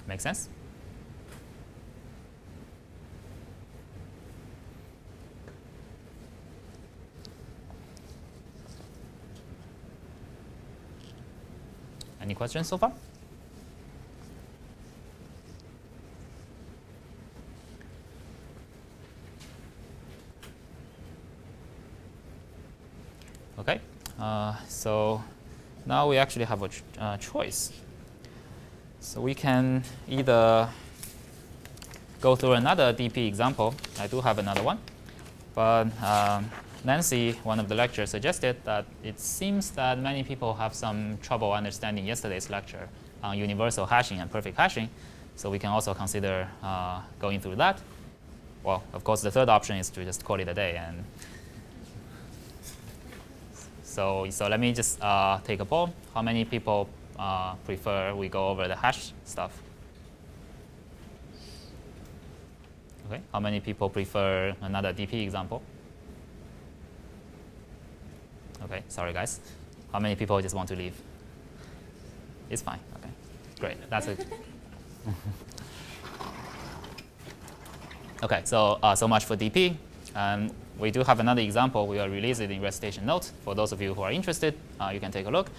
Make 0.07 0.21
sense? 0.21 0.47
Any 12.25 12.33
questions 12.33 12.67
so 12.67 12.79
far? 12.79 12.91
Okay, 23.59 23.79
uh, 24.19 24.55
so 24.67 25.23
now 25.85 26.09
we 26.09 26.17
actually 26.17 26.45
have 26.45 26.63
a 26.63 26.67
ch 26.67 26.81
uh, 26.97 27.17
choice. 27.17 27.71
So 29.01 29.21
we 29.21 29.35
can 29.35 29.83
either 30.09 30.67
go 32.21 32.35
through 32.35 32.53
another 32.53 32.91
DP 32.91 33.27
example. 33.27 33.75
I 33.99 34.07
do 34.07 34.19
have 34.19 34.39
another 34.39 34.63
one. 34.63 34.79
But 35.53 35.93
um, 36.01 36.49
Nancy, 36.85 37.31
one 37.43 37.59
of 37.59 37.67
the 37.67 37.73
lecturers, 37.73 38.11
suggested 38.11 38.57
that 38.63 38.85
it 39.03 39.19
seems 39.19 39.71
that 39.71 39.97
many 39.97 40.21
people 40.21 40.53
have 40.53 40.75
some 40.75 41.17
trouble 41.17 41.51
understanding 41.51 42.05
yesterday's 42.05 42.51
lecture 42.51 42.87
on 43.23 43.39
universal 43.39 43.87
hashing 43.87 44.19
and 44.19 44.29
perfect 44.29 44.55
hashing. 44.55 44.87
So 45.35 45.49
we 45.49 45.57
can 45.57 45.71
also 45.71 45.95
consider 45.95 46.47
uh, 46.61 47.01
going 47.19 47.39
through 47.39 47.55
that. 47.55 47.81
Well, 48.63 48.83
of 48.93 49.03
course, 49.03 49.23
the 49.23 49.31
third 49.31 49.49
option 49.49 49.77
is 49.77 49.89
to 49.89 50.05
just 50.05 50.23
call 50.23 50.39
it 50.39 50.47
a 50.47 50.53
day. 50.53 50.77
And 50.77 51.03
so, 53.81 54.27
so 54.29 54.47
let 54.47 54.59
me 54.59 54.71
just 54.71 55.01
uh, 55.01 55.39
take 55.43 55.61
a 55.61 55.65
poll. 55.65 55.91
How 56.13 56.21
many 56.21 56.45
people 56.45 56.87
uh, 57.17 57.55
prefer 57.65 58.13
we 58.13 58.29
go 58.29 58.49
over 58.49 58.67
the 58.67 58.75
hash 58.75 59.11
stuff? 59.23 59.59
Okay, 63.07 63.21
how 63.33 63.39
many 63.39 63.59
people 63.59 63.89
prefer 63.89 64.55
another 64.61 64.93
DP 64.93 65.23
example? 65.23 65.63
Okay, 68.63 68.83
sorry 68.87 69.13
guys. 69.13 69.39
How 69.91 69.99
many 69.99 70.15
people 70.15 70.41
just 70.41 70.55
want 70.55 70.69
to 70.69 70.75
leave? 70.75 70.93
It's 72.49 72.61
fine. 72.61 72.79
Okay, 72.97 73.09
great. 73.59 73.77
That's 73.89 74.07
it. 74.07 74.25
okay, 78.23 78.41
so 78.45 78.79
uh, 78.81 78.95
so 78.95 79.07
much 79.07 79.25
for 79.25 79.35
DP. 79.35 79.75
Um, 80.15 80.49
we 80.79 80.91
do 80.91 81.03
have 81.03 81.19
another 81.19 81.41
example. 81.41 81.87
We 81.87 81.97
will 81.97 82.09
release 82.09 82.39
it 82.39 82.51
in 82.51 82.61
recitation 82.61 83.05
notes. 83.05 83.31
For 83.43 83.55
those 83.55 83.71
of 83.71 83.81
you 83.81 83.93
who 83.93 84.01
are 84.01 84.11
interested, 84.11 84.55
uh, 84.79 84.91
you 84.93 84.99
can 84.99 85.11
take 85.11 85.25
a 85.25 85.29
look. 85.29 85.49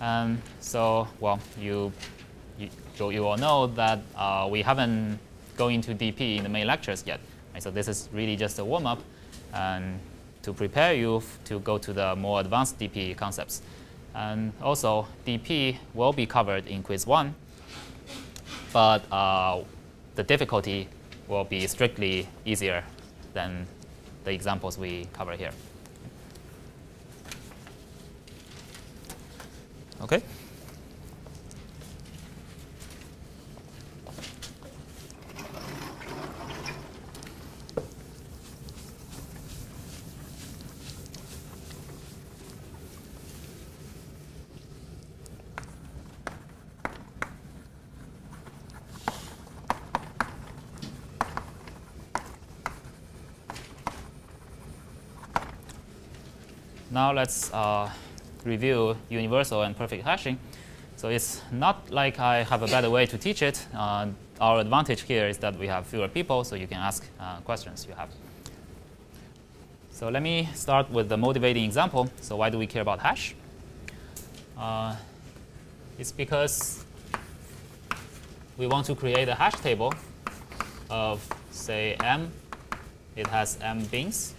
Um, 0.00 0.40
so, 0.60 1.08
well, 1.18 1.38
you, 1.58 1.92
you, 2.58 2.70
you 2.98 3.26
all 3.26 3.36
know 3.36 3.66
that 3.68 4.00
uh, 4.16 4.48
we 4.50 4.62
haven't 4.62 5.18
gone 5.56 5.72
into 5.72 5.94
DP 5.94 6.38
in 6.38 6.44
the 6.44 6.48
main 6.48 6.66
lectures 6.66 7.04
yet. 7.06 7.20
Right? 7.52 7.62
So 7.62 7.70
this 7.70 7.88
is 7.88 8.08
really 8.12 8.36
just 8.36 8.58
a 8.58 8.64
warm-up 8.64 9.02
and 9.52 9.98
to 10.42 10.52
prepare 10.52 10.94
you 10.94 11.22
to 11.44 11.60
go 11.60 11.78
to 11.78 11.92
the 11.92 12.16
more 12.16 12.40
advanced 12.40 12.78
DP 12.78 13.16
concepts. 13.16 13.62
And 14.14 14.52
also, 14.62 15.06
DP 15.26 15.76
will 15.94 16.12
be 16.12 16.26
covered 16.26 16.66
in 16.66 16.82
quiz 16.82 17.06
one, 17.06 17.34
but 18.72 19.02
uh, 19.12 19.60
the 20.16 20.22
difficulty 20.22 20.88
will 21.28 21.44
be 21.44 21.66
strictly 21.66 22.28
easier 22.44 22.82
than 23.34 23.66
the 24.24 24.32
examples 24.32 24.76
we 24.76 25.06
cover 25.12 25.32
here. 25.32 25.52
Okay? 30.02 30.22
Now 56.92 57.12
let's 57.12 57.52
uh, 57.52 57.88
review 58.44 58.96
universal 59.08 59.62
and 59.62 59.76
perfect 59.76 60.02
hashing. 60.02 60.40
So 60.96 61.08
it's 61.08 61.40
not 61.52 61.88
like 61.90 62.18
I 62.18 62.42
have 62.42 62.62
a 62.62 62.66
better 62.66 62.90
way 62.90 63.06
to 63.06 63.16
teach 63.16 63.42
it. 63.42 63.64
Uh, 63.72 64.08
our 64.40 64.58
advantage 64.58 65.02
here 65.02 65.28
is 65.28 65.38
that 65.38 65.56
we 65.56 65.68
have 65.68 65.86
fewer 65.86 66.08
people, 66.08 66.42
so 66.42 66.56
you 66.56 66.66
can 66.66 66.78
ask 66.78 67.06
uh, 67.20 67.36
questions 67.40 67.86
you 67.88 67.94
have. 67.94 68.08
So 69.92 70.08
let 70.08 70.22
me 70.22 70.48
start 70.54 70.90
with 70.90 71.08
the 71.08 71.16
motivating 71.16 71.64
example. 71.64 72.10
So 72.20 72.36
why 72.36 72.50
do 72.50 72.58
we 72.58 72.66
care 72.66 72.82
about 72.82 72.98
hash? 72.98 73.36
Uh, 74.58 74.96
it's 75.96 76.10
because 76.10 76.84
we 78.58 78.66
want 78.66 78.86
to 78.86 78.96
create 78.96 79.28
a 79.28 79.34
hash 79.34 79.54
table 79.60 79.94
of, 80.90 81.26
say, 81.50 81.96
m. 82.00 82.32
It 83.14 83.28
has 83.28 83.58
m 83.62 83.84
bins. 83.84 84.34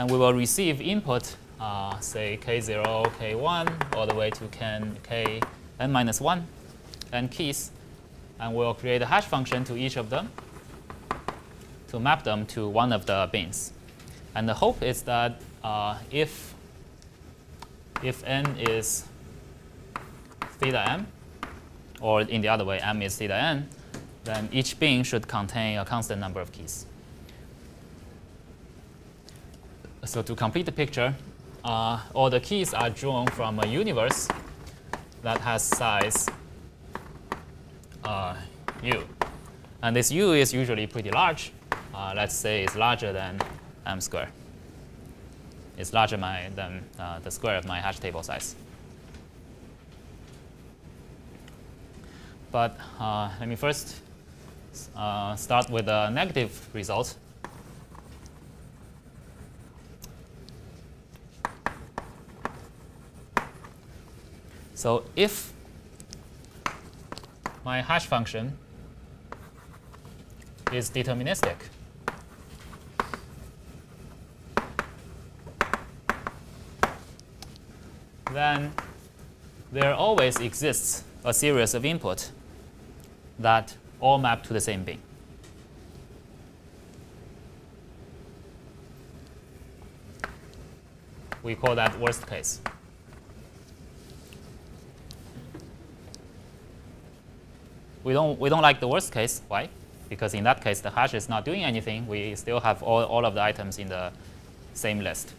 And 0.00 0.10
we 0.10 0.16
will 0.16 0.32
receive 0.32 0.80
input, 0.80 1.36
uh, 1.60 2.00
say 2.00 2.38
k0, 2.42 2.82
k1, 3.18 3.94
all 3.94 4.06
the 4.06 4.14
way 4.14 4.30
to 4.30 4.46
k, 4.46 5.42
n 5.78 5.92
minus 5.92 6.22
1, 6.22 6.46
n 7.12 7.28
keys. 7.28 7.70
And 8.38 8.54
we'll 8.54 8.72
create 8.72 9.02
a 9.02 9.04
hash 9.04 9.26
function 9.26 9.62
to 9.64 9.76
each 9.76 9.98
of 9.98 10.08
them 10.08 10.30
to 11.88 12.00
map 12.00 12.24
them 12.24 12.46
to 12.46 12.66
one 12.66 12.94
of 12.94 13.04
the 13.04 13.28
bins. 13.30 13.74
And 14.34 14.48
the 14.48 14.54
hope 14.54 14.82
is 14.82 15.02
that 15.02 15.42
uh, 15.62 15.98
if, 16.10 16.54
if 18.02 18.24
n 18.24 18.56
is 18.58 19.04
theta 20.60 20.90
m, 20.92 21.08
or 22.00 22.22
in 22.22 22.40
the 22.40 22.48
other 22.48 22.64
way, 22.64 22.78
m 22.78 23.02
is 23.02 23.18
theta 23.18 23.34
n, 23.34 23.68
then 24.24 24.48
each 24.50 24.80
bin 24.80 25.02
should 25.02 25.28
contain 25.28 25.76
a 25.78 25.84
constant 25.84 26.22
number 26.22 26.40
of 26.40 26.52
keys. 26.52 26.86
So 30.04 30.22
to 30.22 30.34
complete 30.34 30.66
the 30.66 30.72
picture, 30.72 31.14
uh, 31.62 32.00
all 32.14 32.30
the 32.30 32.40
keys 32.40 32.72
are 32.72 32.90
drawn 32.90 33.26
from 33.26 33.58
a 33.60 33.66
universe 33.66 34.28
that 35.22 35.40
has 35.40 35.62
size 35.62 36.26
uh, 38.04 38.34
u. 38.82 39.06
And 39.82 39.94
this 39.94 40.10
u 40.10 40.32
is 40.32 40.54
usually 40.54 40.86
pretty 40.86 41.10
large. 41.10 41.52
Uh, 41.94 42.12
let's 42.16 42.34
say 42.34 42.64
it's 42.64 42.76
larger 42.76 43.12
than 43.12 43.38
m 43.86 44.00
squared. 44.00 44.28
It's 45.76 45.92
larger 45.92 46.16
my, 46.16 46.48
than 46.54 46.84
uh, 46.98 47.18
the 47.20 47.30
square 47.30 47.56
of 47.56 47.66
my 47.66 47.80
hash 47.80 47.98
table 47.98 48.22
size. 48.22 48.54
But 52.50 52.76
uh, 52.98 53.30
let 53.38 53.48
me 53.48 53.56
first 53.56 53.96
uh, 54.96 55.36
start 55.36 55.70
with 55.70 55.88
a 55.88 56.10
negative 56.10 56.68
result. 56.74 57.16
So 64.80 65.04
if 65.14 65.52
my 67.66 67.82
hash 67.82 68.06
function 68.06 68.56
is 70.72 70.88
deterministic, 70.88 71.56
then 78.32 78.72
there 79.70 79.92
always 79.92 80.40
exists 80.40 81.04
a 81.26 81.34
series 81.34 81.74
of 81.74 81.84
input 81.84 82.30
that 83.38 83.76
all 84.00 84.16
map 84.16 84.42
to 84.44 84.54
the 84.54 84.62
same 84.62 84.84
bin. 84.84 84.98
We 91.42 91.54
call 91.54 91.74
that 91.74 92.00
worst 92.00 92.26
case. 92.26 92.62
We 98.10 98.14
don't, 98.14 98.40
we 98.40 98.48
don't 98.48 98.60
like 98.60 98.80
the 98.80 98.88
worst 98.88 99.12
case. 99.12 99.40
Why? 99.46 99.68
Because 100.08 100.34
in 100.34 100.42
that 100.42 100.60
case, 100.64 100.80
the 100.80 100.90
hash 100.90 101.14
is 101.14 101.28
not 101.28 101.44
doing 101.44 101.62
anything. 101.62 102.08
We 102.08 102.34
still 102.34 102.58
have 102.58 102.82
all, 102.82 103.04
all 103.04 103.24
of 103.24 103.34
the 103.34 103.40
items 103.40 103.78
in 103.78 103.86
the 103.86 104.10
same 104.74 104.98
list. 104.98 105.32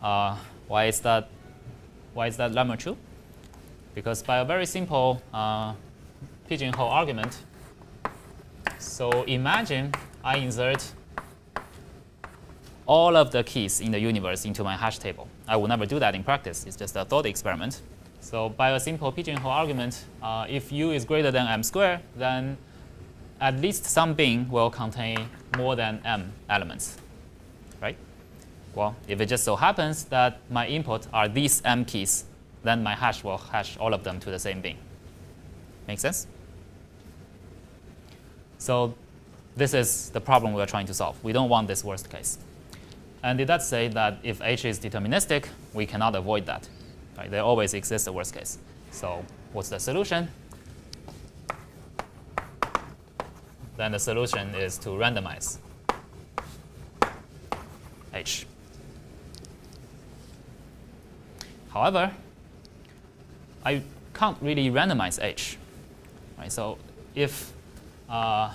Uh, 0.00 0.36
why 0.68 0.84
is 0.84 1.00
that? 1.00 1.28
Why 2.14 2.28
is 2.28 2.36
that 2.36 2.52
lemma 2.52 2.78
true? 2.78 2.96
Because 3.96 4.22
by 4.22 4.36
a 4.36 4.44
very 4.44 4.66
simple 4.66 5.20
uh, 5.34 5.74
pigeonhole 6.48 6.90
argument, 6.90 7.38
so 8.78 9.24
imagine 9.24 9.92
I 10.22 10.36
insert 10.36 10.92
all 12.86 13.16
of 13.16 13.32
the 13.32 13.42
keys 13.42 13.80
in 13.80 13.90
the 13.90 13.98
universe 13.98 14.44
into 14.44 14.62
my 14.62 14.76
hash 14.76 14.98
table. 14.98 15.28
I 15.48 15.56
will 15.56 15.68
never 15.68 15.86
do 15.86 15.98
that 15.98 16.14
in 16.14 16.22
practice. 16.22 16.64
It's 16.64 16.76
just 16.76 16.96
a 16.96 17.04
thought 17.04 17.26
experiment. 17.26 17.82
So 18.20 18.48
by 18.48 18.70
a 18.70 18.80
simple 18.80 19.12
pigeonhole 19.12 19.50
argument, 19.50 20.04
uh, 20.22 20.46
if 20.48 20.72
u 20.72 20.90
is 20.92 21.04
greater 21.04 21.30
than 21.30 21.46
m 21.46 21.62
squared, 21.62 22.00
then 22.16 22.56
at 23.40 23.60
least 23.60 23.84
some 23.84 24.14
bin 24.14 24.48
will 24.48 24.70
contain 24.70 25.28
more 25.56 25.76
than 25.76 26.00
m 26.04 26.32
elements, 26.48 26.96
right? 27.82 27.96
Well, 28.74 28.96
if 29.08 29.20
it 29.20 29.26
just 29.26 29.44
so 29.44 29.56
happens 29.56 30.04
that 30.04 30.38
my 30.50 30.66
input 30.66 31.06
are 31.12 31.28
these 31.28 31.62
m 31.64 31.84
keys, 31.84 32.24
then 32.62 32.82
my 32.82 32.94
hash 32.94 33.22
will 33.22 33.38
hash 33.38 33.76
all 33.78 33.94
of 33.94 34.04
them 34.04 34.20
to 34.20 34.30
the 34.30 34.38
same 34.38 34.60
bin. 34.60 34.76
Make 35.86 36.00
sense? 36.00 36.26
So 38.58 38.94
this 39.56 39.72
is 39.74 40.10
the 40.10 40.20
problem 40.20 40.52
we're 40.52 40.66
trying 40.66 40.86
to 40.86 40.94
solve. 40.94 41.22
We 41.22 41.32
don't 41.32 41.48
want 41.48 41.68
this 41.68 41.84
worst 41.84 42.10
case. 42.10 42.38
And 43.22 43.40
it 43.40 43.46
does 43.46 43.66
say 43.66 43.88
that 43.88 44.18
if 44.22 44.40
H 44.42 44.64
is 44.64 44.78
deterministic, 44.78 45.46
we 45.74 45.86
cannot 45.86 46.14
avoid 46.14 46.46
that. 46.46 46.68
Right? 47.16 47.30
There 47.30 47.42
always 47.42 47.74
exists 47.74 48.06
a 48.06 48.12
worst 48.12 48.34
case. 48.34 48.58
So 48.90 49.24
what's 49.52 49.68
the 49.68 49.78
solution? 49.80 50.28
Then 53.76 53.92
the 53.92 53.98
solution 53.98 54.54
is 54.54 54.78
to 54.78 54.90
randomize 54.90 55.58
H. 58.14 58.46
However, 61.70 62.10
I 63.64 63.82
can't 64.14 64.38
really 64.40 64.70
randomize 64.70 65.22
H. 65.22 65.58
Right? 66.38 66.50
So 66.50 66.78
if 67.14 67.52
uh, 68.08 68.52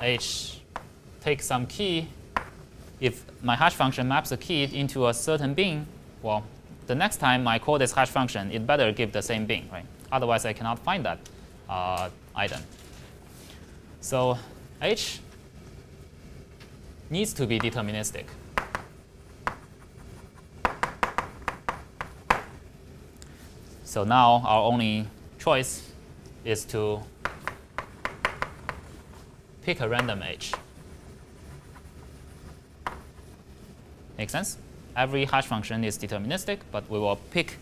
H 0.00 0.60
takes 1.20 1.44
some 1.44 1.66
key, 1.66 2.08
if 3.00 3.24
my 3.42 3.56
hash 3.56 3.74
function 3.74 4.08
maps 4.08 4.32
a 4.32 4.36
key 4.36 4.64
into 4.64 5.06
a 5.06 5.14
certain 5.14 5.54
bin, 5.54 5.86
well, 6.22 6.44
the 6.86 6.94
next 6.94 7.18
time 7.18 7.46
I 7.46 7.58
call 7.58 7.78
this 7.78 7.92
hash 7.92 8.08
function, 8.08 8.50
it 8.50 8.66
better 8.66 8.92
give 8.92 9.12
the 9.12 9.22
same 9.22 9.46
bin, 9.46 9.68
right? 9.70 9.84
Otherwise, 10.10 10.46
I 10.46 10.52
cannot 10.52 10.78
find 10.78 11.04
that 11.04 11.18
uh, 11.68 12.08
item. 12.34 12.62
So 14.00 14.38
H 14.80 15.20
needs 17.10 17.32
to 17.34 17.46
be 17.46 17.58
deterministic. 17.58 18.24
So 23.84 24.04
now 24.04 24.42
our 24.44 24.62
only 24.62 25.08
choice 25.38 25.90
is 26.44 26.64
to 26.66 27.00
pick 29.62 29.80
a 29.80 29.88
random 29.88 30.22
H. 30.22 30.52
Make 34.18 34.30
sense? 34.30 34.56
Every 34.96 35.26
hash 35.26 35.46
function 35.46 35.84
is 35.84 35.98
deterministic, 35.98 36.60
but 36.72 36.88
we 36.88 36.98
will 36.98 37.16
pick 37.30 37.58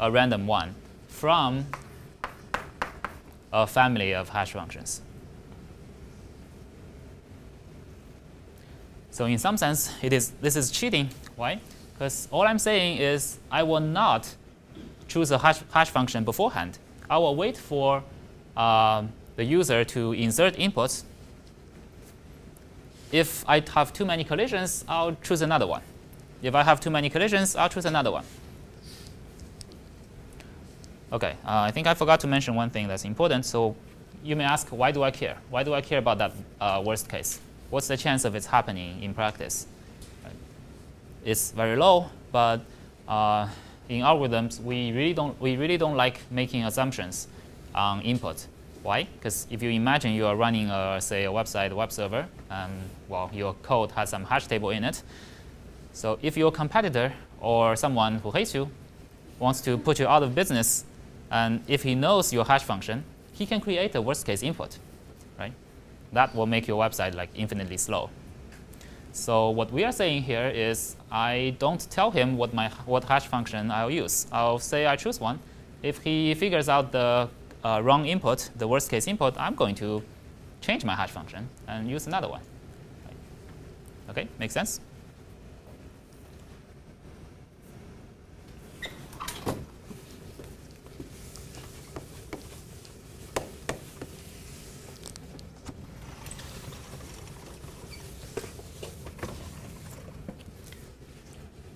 a 0.00 0.10
random 0.10 0.46
one 0.46 0.74
from 1.08 1.66
a 3.52 3.66
family 3.66 4.14
of 4.14 4.30
hash 4.30 4.52
functions. 4.52 5.02
So 9.10 9.24
in 9.26 9.38
some 9.38 9.56
sense, 9.56 9.92
it 10.00 10.12
is, 10.12 10.30
this 10.40 10.54
is 10.56 10.70
cheating. 10.70 11.10
Why? 11.36 11.60
Because 11.92 12.28
all 12.30 12.42
I'm 12.42 12.58
saying 12.58 12.98
is 12.98 13.38
I 13.50 13.64
will 13.64 13.80
not 13.80 14.34
choose 15.08 15.30
a 15.30 15.38
hash, 15.38 15.60
hash 15.72 15.90
function 15.90 16.24
beforehand. 16.24 16.78
I 17.10 17.18
will 17.18 17.34
wait 17.34 17.56
for 17.56 18.04
uh, 18.56 19.04
the 19.36 19.44
user 19.44 19.84
to 19.84 20.12
insert 20.12 20.54
inputs. 20.54 21.04
If 23.10 23.44
I 23.48 23.62
have 23.74 23.92
too 23.92 24.04
many 24.04 24.22
collisions, 24.22 24.84
I'll 24.86 25.16
choose 25.22 25.42
another 25.42 25.66
one. 25.66 25.82
If 26.42 26.54
I 26.54 26.62
have 26.62 26.80
too 26.80 26.90
many 26.90 27.10
collisions, 27.10 27.56
I'll 27.56 27.68
choose 27.68 27.84
another 27.84 28.12
one. 28.12 28.24
OK, 31.10 31.26
uh, 31.26 31.34
I 31.44 31.70
think 31.70 31.86
I 31.86 31.94
forgot 31.94 32.20
to 32.20 32.26
mention 32.26 32.54
one 32.54 32.70
thing 32.70 32.86
that's 32.86 33.04
important. 33.04 33.46
So 33.46 33.74
you 34.22 34.36
may 34.36 34.44
ask, 34.44 34.68
why 34.68 34.92
do 34.92 35.02
I 35.02 35.10
care? 35.10 35.38
Why 35.50 35.62
do 35.62 35.74
I 35.74 35.80
care 35.80 35.98
about 35.98 36.18
that 36.18 36.32
uh, 36.60 36.82
worst 36.84 37.08
case? 37.08 37.40
What's 37.70 37.88
the 37.88 37.96
chance 37.96 38.24
of 38.24 38.34
it 38.34 38.44
happening 38.44 39.02
in 39.02 39.14
practice? 39.14 39.66
It's 41.24 41.50
very 41.50 41.76
low, 41.76 42.10
but 42.30 42.60
uh, 43.08 43.48
in 43.88 44.02
algorithms, 44.02 44.62
we 44.62 44.92
really 44.92 45.12
don't 45.14 45.38
we 45.40 45.56
really 45.56 45.76
don't 45.76 45.96
like 45.96 46.20
making 46.30 46.64
assumptions 46.64 47.26
on 47.74 48.02
input. 48.02 48.46
Why? 48.82 49.04
Because 49.04 49.46
if 49.50 49.62
you 49.62 49.70
imagine 49.70 50.12
you 50.12 50.26
are 50.26 50.36
running, 50.36 50.70
a, 50.70 51.00
say, 51.00 51.24
a 51.24 51.30
website 51.30 51.72
web 51.72 51.90
server, 51.90 52.26
and 52.50 52.72
well, 53.08 53.30
your 53.32 53.54
code 53.62 53.90
has 53.92 54.10
some 54.10 54.24
hash 54.24 54.46
table 54.46 54.70
in 54.70 54.84
it. 54.84 55.02
So 55.98 56.16
if 56.22 56.36
your 56.36 56.52
competitor 56.52 57.12
or 57.40 57.74
someone 57.74 58.20
who 58.20 58.30
hates 58.30 58.54
you 58.54 58.70
wants 59.40 59.60
to 59.62 59.76
put 59.76 59.98
you 59.98 60.06
out 60.06 60.22
of 60.22 60.32
business, 60.32 60.84
and 61.28 61.60
if 61.66 61.82
he 61.82 61.96
knows 61.96 62.32
your 62.32 62.44
hash 62.44 62.62
function, 62.62 63.02
he 63.32 63.44
can 63.46 63.60
create 63.60 63.96
a 63.96 64.00
worst 64.00 64.24
case 64.24 64.44
input, 64.44 64.78
right? 65.40 65.52
That 66.12 66.36
will 66.36 66.46
make 66.46 66.68
your 66.68 66.80
website 66.80 67.16
like 67.16 67.30
infinitely 67.34 67.78
slow. 67.78 68.10
So 69.10 69.50
what 69.50 69.72
we 69.72 69.82
are 69.82 69.90
saying 69.90 70.22
here 70.22 70.46
is 70.46 70.94
I 71.10 71.56
don't 71.58 71.90
tell 71.90 72.12
him 72.12 72.36
what, 72.36 72.54
my, 72.54 72.68
what 72.86 73.02
hash 73.02 73.26
function 73.26 73.72
I'll 73.72 73.90
use. 73.90 74.28
I'll 74.30 74.60
say 74.60 74.86
I 74.86 74.94
choose 74.94 75.18
one. 75.18 75.40
If 75.82 75.98
he 75.98 76.32
figures 76.34 76.68
out 76.68 76.92
the 76.92 77.28
uh, 77.64 77.80
wrong 77.82 78.06
input, 78.06 78.50
the 78.54 78.68
worst 78.68 78.88
case 78.88 79.08
input, 79.08 79.34
I'm 79.36 79.56
going 79.56 79.74
to 79.74 80.04
change 80.60 80.84
my 80.84 80.94
hash 80.94 81.10
function 81.10 81.48
and 81.66 81.90
use 81.90 82.06
another 82.06 82.28
one. 82.28 82.42
OK, 84.08 84.28
make 84.38 84.52
sense? 84.52 84.80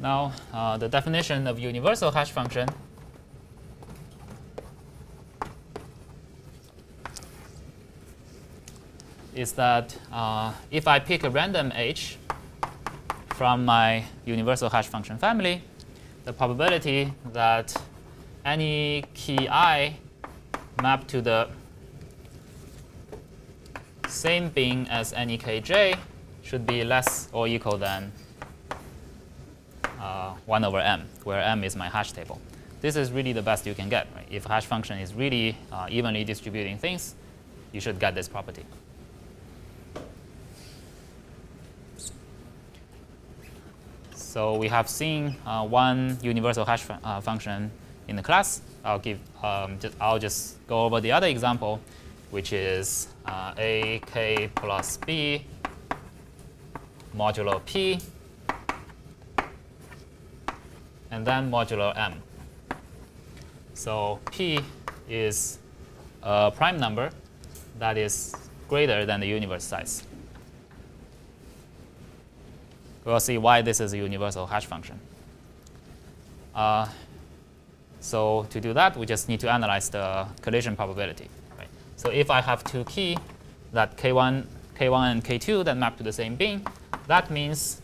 Now, 0.02 0.32
uh, 0.52 0.76
the 0.78 0.88
definition 0.88 1.46
of 1.46 1.60
universal 1.60 2.10
hash 2.10 2.32
function. 2.32 2.68
Is 9.32 9.52
that 9.52 9.96
uh, 10.12 10.52
if 10.72 10.88
I 10.88 10.98
pick 10.98 11.22
a 11.22 11.30
random 11.30 11.72
h 11.74 12.18
from 13.28 13.64
my 13.64 14.04
universal 14.26 14.68
hash 14.68 14.88
function 14.88 15.18
family, 15.18 15.62
the 16.24 16.32
probability 16.32 17.12
that 17.32 17.72
any 18.44 19.04
key 19.14 19.48
i 19.48 19.96
mapped 20.82 21.08
to 21.08 21.22
the 21.22 21.48
same 24.08 24.48
bin 24.48 24.86
as 24.88 25.12
any 25.12 25.38
kj 25.38 25.96
should 26.42 26.66
be 26.66 26.82
less 26.82 27.28
or 27.32 27.46
equal 27.46 27.78
than 27.78 28.12
uh, 30.02 30.34
1 30.46 30.64
over 30.64 30.80
m, 30.80 31.08
where 31.24 31.40
m 31.40 31.62
is 31.64 31.76
my 31.76 31.88
hash 31.88 32.12
table. 32.12 32.40
This 32.80 32.96
is 32.96 33.12
really 33.12 33.32
the 33.32 33.42
best 33.42 33.64
you 33.66 33.74
can 33.74 33.88
get. 33.88 34.08
Right? 34.14 34.26
If 34.30 34.44
hash 34.44 34.66
function 34.66 34.98
is 34.98 35.14
really 35.14 35.56
uh, 35.70 35.86
evenly 35.88 36.24
distributing 36.24 36.78
things, 36.78 37.14
you 37.70 37.80
should 37.80 38.00
get 38.00 38.14
this 38.14 38.28
property. 38.28 38.66
So 44.14 44.56
we 44.56 44.68
have 44.68 44.88
seen 44.88 45.36
uh, 45.46 45.64
one 45.66 46.18
universal 46.22 46.64
hash 46.64 46.84
uh, 46.88 47.20
function 47.20 47.70
in 48.08 48.16
the 48.16 48.22
class. 48.22 48.62
I'll 48.84 48.98
give 48.98 49.20
um, 49.44 49.78
just, 49.78 49.94
I'll 50.00 50.18
just 50.18 50.66
go 50.66 50.84
over 50.84 51.00
the 51.00 51.12
other 51.12 51.28
example, 51.28 51.80
which 52.30 52.52
is 52.52 53.08
uh, 53.26 53.54
a 53.58 54.00
k 54.06 54.50
plus 54.54 54.96
b 54.96 55.44
modulo 57.14 57.60
p 57.66 58.00
and 61.12 61.26
then 61.26 61.50
modulo 61.50 61.96
m. 61.96 62.14
So 63.74 64.18
p 64.32 64.58
is 65.08 65.58
a 66.22 66.50
prime 66.50 66.78
number 66.78 67.10
that 67.78 67.96
is 67.96 68.34
greater 68.68 69.04
than 69.06 69.20
the 69.20 69.26
universe 69.26 69.62
size. 69.62 70.02
We'll 73.04 73.20
see 73.20 73.36
why 73.38 73.62
this 73.62 73.80
is 73.80 73.92
a 73.92 73.98
universal 73.98 74.46
hash 74.46 74.66
function. 74.66 74.98
Uh, 76.54 76.88
so 78.00 78.46
to 78.50 78.60
do 78.60 78.72
that, 78.72 78.96
we 78.96 79.06
just 79.06 79.28
need 79.28 79.40
to 79.40 79.50
analyze 79.50 79.90
the 79.90 80.26
collision 80.40 80.76
probability. 80.76 81.28
Right? 81.58 81.68
So 81.96 82.10
if 82.10 82.30
I 82.30 82.40
have 82.40 82.64
two 82.64 82.84
key 82.84 83.18
that 83.72 83.96
k1, 83.96 84.44
k1 84.78 85.12
and 85.12 85.24
k2 85.24 85.64
that 85.64 85.76
map 85.76 85.96
to 85.98 86.02
the 86.02 86.12
same 86.12 86.36
bin, 86.36 86.64
that 87.06 87.30
means 87.30 87.82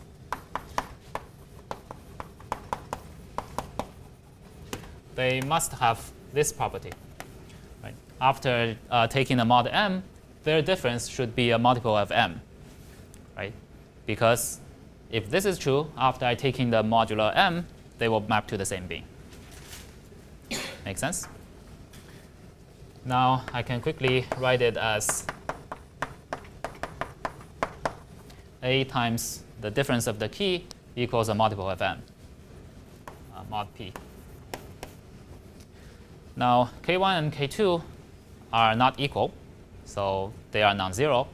they 5.19 5.41
must 5.41 5.73
have 5.73 5.99
this 6.31 6.53
property. 6.53 6.91
Right? 7.83 7.93
After 8.21 8.77
uh, 8.89 9.07
taking 9.07 9.35
the 9.35 9.43
mod 9.43 9.67
m, 9.67 10.01
their 10.45 10.61
difference 10.61 11.09
should 11.09 11.35
be 11.35 11.51
a 11.51 11.59
multiple 11.59 11.97
of 11.97 12.09
m, 12.09 12.39
right? 13.35 13.51
Because 14.05 14.61
if 15.11 15.29
this 15.29 15.43
is 15.43 15.57
true, 15.57 15.91
after 15.97 16.25
I 16.25 16.35
taking 16.35 16.69
the 16.69 16.81
modular 16.83 17.35
m, 17.35 17.65
they 17.97 18.07
will 18.07 18.21
map 18.21 18.47
to 18.47 18.55
the 18.55 18.65
same 18.65 18.87
bin. 18.87 19.03
Make 20.85 20.97
sense? 20.97 21.27
Now 23.03 23.43
I 23.53 23.61
can 23.61 23.81
quickly 23.81 24.25
write 24.37 24.61
it 24.61 24.77
as 24.77 25.27
a 28.63 28.85
times 28.85 29.43
the 29.59 29.69
difference 29.69 30.07
of 30.07 30.19
the 30.19 30.29
key 30.29 30.65
equals 30.95 31.27
a 31.27 31.35
multiple 31.35 31.69
of 31.69 31.81
m, 31.81 32.01
uh, 33.35 33.43
mod 33.49 33.67
p. 33.75 33.91
Now 36.39 36.69
k1 36.83 37.17
and 37.17 37.33
k2 37.33 37.83
are 38.53 38.73
not 38.73 38.97
equal, 38.97 39.33
so 39.83 40.31
they 40.51 40.63
are 40.63 40.73
non-zero. 40.73 41.27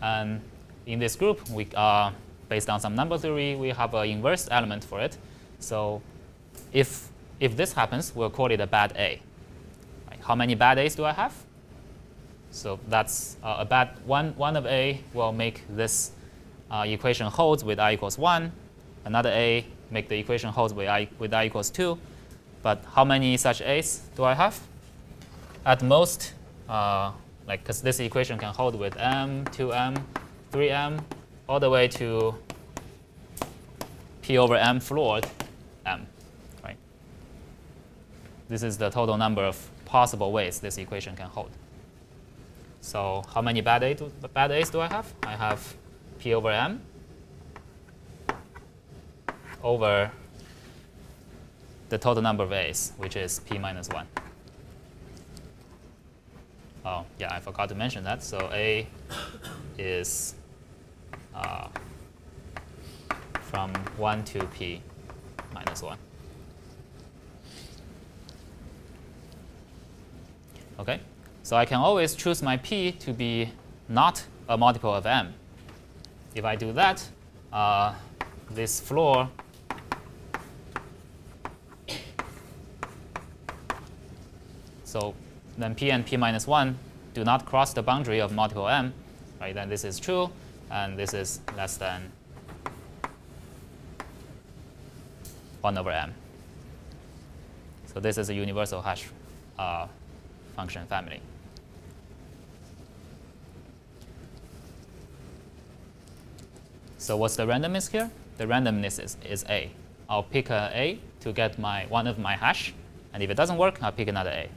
And 0.00 0.40
in 0.86 0.98
this 0.98 1.16
group, 1.16 1.46
we 1.50 1.68
are 1.76 2.14
based 2.48 2.70
on 2.70 2.80
some 2.80 2.94
number 2.94 3.18
theory, 3.18 3.56
we 3.56 3.68
have 3.68 3.92
an 3.92 4.08
inverse 4.08 4.48
element 4.50 4.84
for 4.84 5.00
it. 5.00 5.18
So 5.58 6.00
if, 6.72 7.10
if 7.40 7.58
this 7.58 7.74
happens, 7.74 8.14
we'll 8.14 8.30
call 8.30 8.50
it 8.50 8.58
a 8.58 8.66
bad 8.66 8.94
A. 8.96 9.20
Right? 10.08 10.20
How 10.22 10.34
many 10.34 10.54
bad 10.54 10.78
A's 10.78 10.94
do 10.94 11.04
I 11.04 11.12
have? 11.12 11.34
So 12.50 12.80
that's 12.88 13.36
uh, 13.42 13.56
a 13.58 13.66
bad 13.66 13.90
one, 14.06 14.34
one 14.36 14.56
of 14.56 14.64
A 14.64 14.98
will 15.12 15.32
make 15.32 15.62
this 15.68 16.12
uh, 16.70 16.84
equation 16.86 17.26
holds 17.26 17.64
with 17.64 17.78
i 17.78 17.92
equals 17.92 18.16
1. 18.16 18.50
Another 19.04 19.28
A 19.28 19.66
make 19.90 20.08
the 20.08 20.18
equation 20.18 20.50
holds 20.50 20.72
with 20.72 20.88
i, 20.88 21.06
with 21.18 21.34
i 21.34 21.44
equals 21.44 21.68
2. 21.68 21.98
But 22.62 22.84
how 22.92 23.04
many 23.04 23.36
such 23.36 23.60
A's 23.62 24.02
do 24.16 24.24
I 24.24 24.34
have? 24.34 24.58
At 25.64 25.82
most, 25.82 26.34
uh, 26.68 27.12
like 27.46 27.62
because 27.62 27.82
this 27.82 28.00
equation 28.00 28.38
can 28.38 28.52
hold 28.52 28.74
with 28.74 28.96
m, 28.96 29.44
2m, 29.46 30.02
3m, 30.52 31.00
all 31.48 31.60
the 31.60 31.70
way 31.70 31.88
to 31.88 32.34
p 34.22 34.36
over 34.38 34.56
m 34.56 34.80
floored 34.80 35.26
m, 35.86 36.06
right? 36.64 36.76
This 38.48 38.62
is 38.62 38.76
the 38.76 38.90
total 38.90 39.16
number 39.16 39.42
of 39.42 39.56
possible 39.84 40.32
ways 40.32 40.60
this 40.60 40.78
equation 40.78 41.16
can 41.16 41.28
hold. 41.28 41.50
So 42.80 43.24
how 43.34 43.40
many 43.40 43.60
bad, 43.60 43.82
A 43.82 43.94
do, 43.94 44.10
bad 44.34 44.50
A's 44.50 44.70
do 44.70 44.80
I 44.80 44.88
have? 44.88 45.12
I 45.22 45.36
have 45.36 45.74
p 46.18 46.34
over 46.34 46.50
m 46.50 46.82
over 49.62 50.10
the 51.88 51.98
total 51.98 52.22
number 52.22 52.44
of 52.44 52.52
A's, 52.52 52.92
which 52.98 53.16
is 53.16 53.40
p 53.40 53.58
minus 53.58 53.88
1. 53.88 54.06
Oh, 56.84 57.04
yeah, 57.18 57.32
I 57.32 57.40
forgot 57.40 57.68
to 57.70 57.74
mention 57.74 58.04
that. 58.04 58.22
So 58.22 58.50
A 58.52 58.86
is 59.78 60.34
uh, 61.34 61.68
from 63.40 63.72
1 63.96 64.24
to 64.24 64.44
p 64.46 64.82
minus 65.52 65.82
1. 65.82 65.98
Okay, 70.80 71.00
so 71.42 71.56
I 71.56 71.64
can 71.64 71.78
always 71.78 72.14
choose 72.14 72.42
my 72.42 72.56
p 72.56 72.92
to 72.92 73.12
be 73.12 73.52
not 73.88 74.24
a 74.48 74.56
multiple 74.56 74.94
of 74.94 75.06
m. 75.06 75.34
If 76.34 76.44
I 76.44 76.54
do 76.54 76.72
that, 76.72 77.08
uh, 77.52 77.94
this 78.50 78.80
floor 78.80 79.28
so 84.88 85.14
then 85.58 85.74
p 85.74 85.90
and 85.90 86.06
p 86.06 86.16
minus 86.16 86.46
1 86.46 86.78
do 87.12 87.22
not 87.22 87.44
cross 87.44 87.74
the 87.74 87.82
boundary 87.82 88.20
of 88.20 88.32
multiple 88.32 88.68
m, 88.68 88.94
right? 89.38 89.54
Then 89.54 89.68
this 89.68 89.84
is 89.84 90.00
true 90.00 90.30
and 90.70 90.98
this 90.98 91.12
is 91.12 91.40
less 91.56 91.76
than 91.76 92.10
1 95.60 95.76
over 95.76 95.90
m. 95.90 96.14
So 97.92 98.00
this 98.00 98.16
is 98.16 98.30
a 98.30 98.34
universal 98.34 98.80
hash 98.80 99.08
uh, 99.58 99.88
function 100.56 100.86
family. 100.86 101.20
So 106.96 107.18
what's 107.18 107.36
the 107.36 107.44
randomness 107.46 107.90
here? 107.90 108.10
The 108.38 108.44
randomness 108.46 109.02
is, 109.04 109.18
is 109.28 109.44
a. 109.50 109.70
I'll 110.08 110.22
pick 110.22 110.48
a 110.48 110.70
a 110.72 110.98
to 111.20 111.32
get 111.32 111.58
my 111.58 111.84
one 111.86 112.06
of 112.06 112.18
my 112.18 112.36
hash, 112.36 112.72
and 113.12 113.22
if 113.22 113.28
it 113.28 113.34
doesn't 113.34 113.58
work, 113.58 113.82
I'll 113.82 113.92
pick 113.92 114.08
another 114.08 114.30
a. 114.30 114.48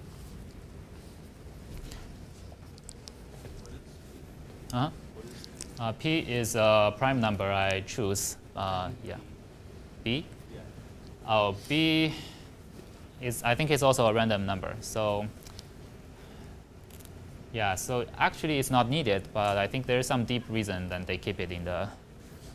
Uh 4.73 4.77
-huh. 4.77 4.91
Uh, 5.81 5.91
P 5.93 6.19
is 6.19 6.55
a 6.55 6.93
prime 6.95 7.19
number 7.19 7.43
I 7.43 7.81
choose. 7.87 8.37
Uh, 8.55 8.91
yeah. 9.03 9.15
B? 10.03 10.23
Yeah. 10.53 10.59
Oh, 11.27 11.55
B 11.67 12.13
is, 13.19 13.41
I 13.41 13.55
think 13.55 13.71
it's 13.71 13.81
also 13.81 14.05
a 14.05 14.13
random 14.13 14.45
number. 14.45 14.75
So 14.81 15.25
yeah, 17.51 17.73
so 17.73 18.05
actually 18.19 18.59
it's 18.59 18.69
not 18.69 18.89
needed, 18.89 19.27
but 19.33 19.57
I 19.57 19.65
think 19.65 19.87
there 19.87 19.97
is 19.97 20.05
some 20.05 20.23
deep 20.23 20.43
reason 20.49 20.87
that 20.89 21.07
they 21.07 21.17
keep 21.17 21.39
it 21.39 21.51
in 21.51 21.65
the 21.65 21.89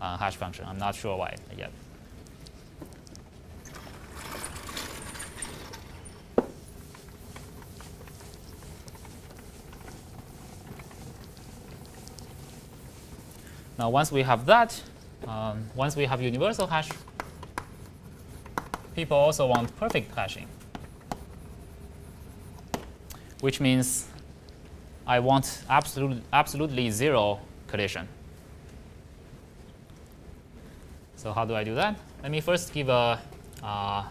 uh, 0.01 0.17
hash 0.17 0.37
function. 0.37 0.65
I'm 0.69 0.79
not 0.79 0.95
sure 0.95 1.17
why 1.17 1.35
yet. 1.59 1.73
Now, 13.79 13.91
once 13.91 14.11
we 14.11 14.23
have 14.23 14.47
that, 14.47 14.83
um, 15.27 15.67
once 15.75 15.97
we 15.97 16.05
have 16.07 16.23
universal 16.23 16.67
hash, 16.67 16.89
people 18.95 19.17
also 19.17 19.47
want 19.47 19.75
perfect 19.77 20.15
hashing, 20.15 20.49
which 23.41 23.61
means 23.61 24.07
I 25.07 25.21
want 25.21 25.63
absolute, 25.69 26.23
absolutely 26.33 26.91
zero 26.91 27.41
collision. 27.69 28.09
So 31.17 31.33
how 31.33 31.45
do 31.45 31.55
I 31.55 31.65
do 31.65 31.75
that? 31.75 31.97
let 32.27 32.33
me 32.33 32.41
first 32.41 32.73
give 32.73 32.89
a 32.89 33.21
uh, 33.63 34.03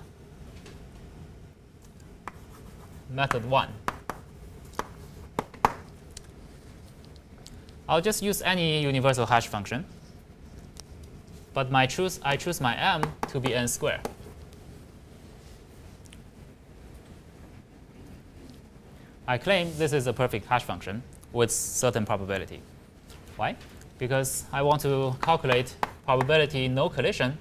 method 3.09 3.45
1. 3.45 3.84
I'll 7.87 8.01
just 8.01 8.23
use 8.23 8.41
any 8.41 8.81
universal 8.81 9.25
hash 9.25 9.47
function. 9.47 9.85
But 11.53 11.71
my 11.71 11.85
choose, 11.85 12.19
I 12.23 12.35
choose 12.35 12.59
my 12.59 12.75
m 12.75 13.03
to 13.29 13.39
be 13.39 13.53
n 13.53 13.67
squared. 13.67 14.01
I 19.27 19.37
claim 19.37 19.71
this 19.77 19.93
is 19.93 20.07
a 20.07 20.13
perfect 20.13 20.45
hash 20.45 20.63
function 20.63 21.01
with 21.33 21.51
certain 21.51 22.05
probability. 22.05 22.61
Why? 23.37 23.55
Because 23.97 24.45
I 24.51 24.61
want 24.61 24.81
to 24.81 25.15
calculate 25.21 25.75
probability 26.05 26.67
no 26.67 26.89
collision 26.89 27.37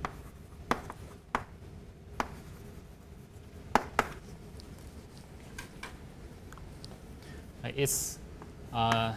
it's 7.76 8.18
uh, 8.72 9.12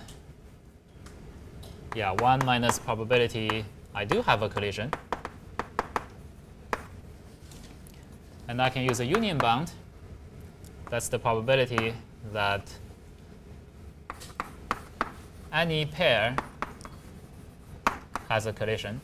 yeah 1.97 2.11
1 2.11 2.45
minus 2.45 2.77
probability 2.77 3.65
I 3.95 4.05
do 4.05 4.21
have 4.21 4.43
a 4.43 4.49
collision. 4.49 4.91
And 8.47 8.61
I 8.61 8.69
can 8.69 8.83
use 8.83 8.99
a 8.99 9.05
union 9.05 9.39
bound. 9.39 9.71
That's 10.91 11.07
the 11.07 11.17
probability 11.17 11.95
that 12.31 12.71
any 15.51 15.87
pair 15.87 16.35
has 18.29 18.45
a 18.45 18.53
collision. 18.53 19.01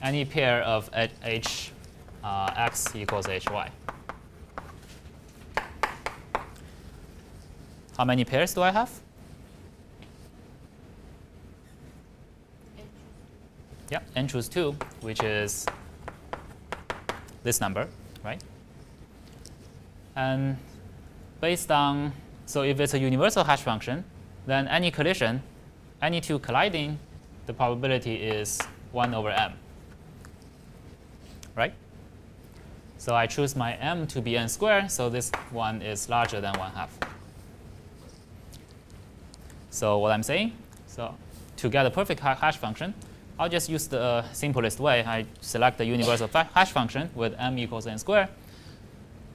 Any 0.00 0.24
pair 0.24 0.62
of 0.62 0.88
h 0.94 1.72
uh, 2.22 2.54
x 2.56 2.94
equals 2.94 3.26
hy. 3.26 3.70
How 7.96 8.04
many 8.04 8.24
pairs 8.24 8.52
do 8.52 8.60
I 8.60 8.70
have? 8.72 8.90
Yeah, 13.90 14.00
n 14.14 14.28
choose 14.28 14.48
2, 14.48 14.76
which 15.00 15.22
is 15.22 15.64
this 17.42 17.60
number, 17.60 17.88
right? 18.22 18.42
And 20.14 20.58
based 21.40 21.70
on, 21.70 22.12
so 22.44 22.62
if 22.62 22.80
it's 22.80 22.94
a 22.94 22.98
universal 22.98 23.44
hash 23.44 23.62
function, 23.62 24.04
then 24.46 24.68
any 24.68 24.90
collision, 24.90 25.42
any 26.02 26.20
two 26.20 26.38
colliding, 26.38 26.98
the 27.46 27.54
probability 27.54 28.16
is 28.16 28.60
1 28.92 29.14
over 29.14 29.30
m, 29.30 29.52
right? 31.54 31.72
So 32.98 33.14
I 33.14 33.26
choose 33.26 33.56
my 33.56 33.74
m 33.74 34.06
to 34.08 34.20
be 34.20 34.36
n 34.36 34.48
squared, 34.48 34.90
so 34.90 35.08
this 35.08 35.30
one 35.50 35.80
is 35.80 36.08
larger 36.08 36.40
than 36.40 36.58
1 36.58 36.72
half. 36.72 37.05
So 39.76 39.98
what 39.98 40.10
I'm 40.10 40.22
saying, 40.22 40.52
so 40.86 41.14
to 41.58 41.68
get 41.68 41.84
a 41.84 41.90
perfect 41.90 42.20
hash 42.20 42.56
function, 42.56 42.94
I'll 43.38 43.50
just 43.50 43.68
use 43.68 43.86
the 43.86 44.00
uh, 44.00 44.32
simplest 44.32 44.80
way. 44.80 45.04
I 45.04 45.26
select 45.42 45.76
the 45.76 45.84
universal 45.84 46.28
hash 46.28 46.72
function 46.72 47.10
with 47.14 47.34
m 47.38 47.58
equals 47.58 47.86
n 47.86 47.98
squared. 47.98 48.28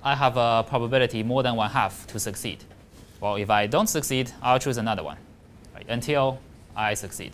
I 0.04 0.16
have 0.16 0.38
a 0.38 0.66
probability 0.68 1.22
more 1.22 1.44
than 1.44 1.56
one 1.56 1.70
half 1.70 2.08
to 2.08 2.20
succeed. 2.20 2.64
Well, 3.20 3.36
if 3.36 3.52
I 3.52 3.68
don't 3.68 3.86
succeed, 3.86 4.32
I'll 4.42 4.58
choose 4.58 4.78
another 4.78 5.04
one 5.04 5.18
right, 5.76 5.86
until 5.88 6.40
I 6.76 6.96
succeed. 6.96 7.34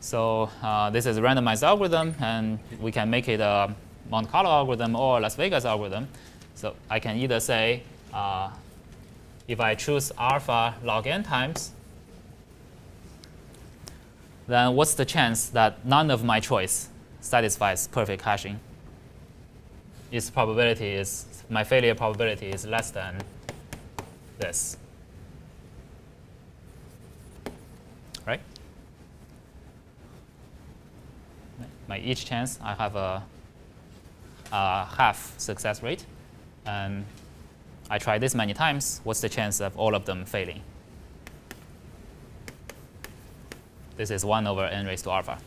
So 0.00 0.50
uh, 0.62 0.90
this 0.90 1.06
is 1.06 1.16
a 1.16 1.22
randomized 1.22 1.62
algorithm, 1.62 2.14
and 2.20 2.58
we 2.78 2.92
can 2.92 3.08
make 3.08 3.26
it 3.26 3.40
a 3.40 3.74
Monte 4.10 4.30
Carlo 4.30 4.50
algorithm 4.50 4.94
or 4.96 5.18
Las 5.18 5.34
Vegas 5.34 5.64
algorithm. 5.64 6.08
So 6.56 6.76
I 6.90 6.98
can 6.98 7.16
either 7.16 7.40
say 7.40 7.84
uh, 8.12 8.50
if 9.50 9.58
I 9.58 9.74
choose 9.74 10.12
alpha 10.16 10.76
log 10.84 11.08
n 11.08 11.24
times, 11.24 11.72
then 14.46 14.76
what's 14.76 14.94
the 14.94 15.04
chance 15.04 15.48
that 15.48 15.84
none 15.84 16.08
of 16.08 16.22
my 16.22 16.38
choice 16.38 16.88
satisfies 17.20 17.88
perfect 17.88 18.22
hashing? 18.22 18.60
Its 20.12 20.30
probability 20.30 20.86
is, 20.86 21.26
my 21.48 21.64
failure 21.64 21.96
probability 21.96 22.46
is 22.50 22.64
less 22.64 22.92
than 22.92 23.20
this. 24.38 24.76
Right? 28.24 28.40
My 31.88 31.98
each 31.98 32.24
chance, 32.24 32.60
I 32.62 32.74
have 32.74 32.94
a, 32.94 33.24
a 34.52 34.84
half 34.84 35.34
success 35.38 35.82
rate. 35.82 36.06
And 36.66 37.04
I 37.90 37.98
try 37.98 38.18
this 38.18 38.36
many 38.36 38.54
times, 38.54 39.00
what's 39.02 39.20
the 39.20 39.28
chance 39.28 39.60
of 39.60 39.76
all 39.76 39.96
of 39.96 40.04
them 40.04 40.24
failing? 40.24 40.62
This 43.96 44.12
is 44.12 44.24
1 44.24 44.46
over 44.46 44.64
n 44.64 44.86
raised 44.86 45.04
to 45.04 45.10
alpha. 45.10 45.38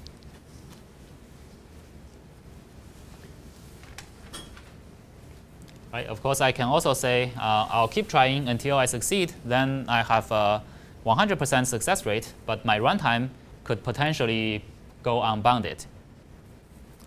Right, 5.93 6.05
of 6.07 6.21
course, 6.21 6.41
I 6.41 6.51
can 6.51 6.67
also 6.67 6.93
say 6.93 7.31
uh, 7.37 7.67
I'll 7.71 7.87
keep 7.87 8.09
trying 8.09 8.49
until 8.49 8.77
I 8.77 8.87
succeed. 8.87 9.31
Then 9.45 9.85
I 9.87 10.03
have 10.03 10.29
a 10.31 10.61
100% 11.05 11.65
success 11.65 12.05
rate, 12.05 12.33
but 12.45 12.65
my 12.65 12.77
runtime 12.77 13.29
could 13.63 13.83
potentially 13.83 14.65
go 15.01 15.23
unbounded. 15.23 15.85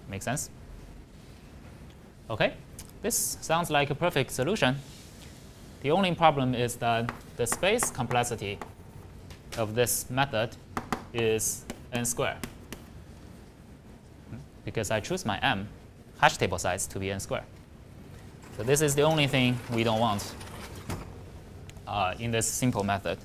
Make 0.08 0.22
sense? 0.22 0.50
OK, 2.30 2.54
this 3.02 3.36
sounds 3.40 3.70
like 3.70 3.90
a 3.90 3.94
perfect 3.94 4.30
solution. 4.30 4.76
The 5.82 5.90
only 5.90 6.14
problem 6.14 6.54
is 6.54 6.76
that 6.76 7.12
the 7.36 7.46
space 7.46 7.90
complexity 7.90 8.58
of 9.56 9.74
this 9.74 10.10
method 10.10 10.56
is 11.12 11.64
n 11.92 12.04
squared 12.04 12.38
because 14.64 14.90
I 14.90 15.00
choose 15.00 15.24
my 15.24 15.38
m 15.42 15.68
hash 16.18 16.36
table 16.36 16.58
size 16.58 16.86
to 16.88 16.98
be 16.98 17.10
n 17.10 17.20
squared. 17.20 17.44
So 18.56 18.62
this 18.62 18.80
is 18.80 18.94
the 18.94 19.02
only 19.02 19.26
thing 19.26 19.58
we 19.72 19.84
don't 19.84 20.00
want 20.00 20.34
uh, 21.86 22.14
in 22.18 22.30
this 22.30 22.46
simple 22.46 22.82
method. 22.82 23.18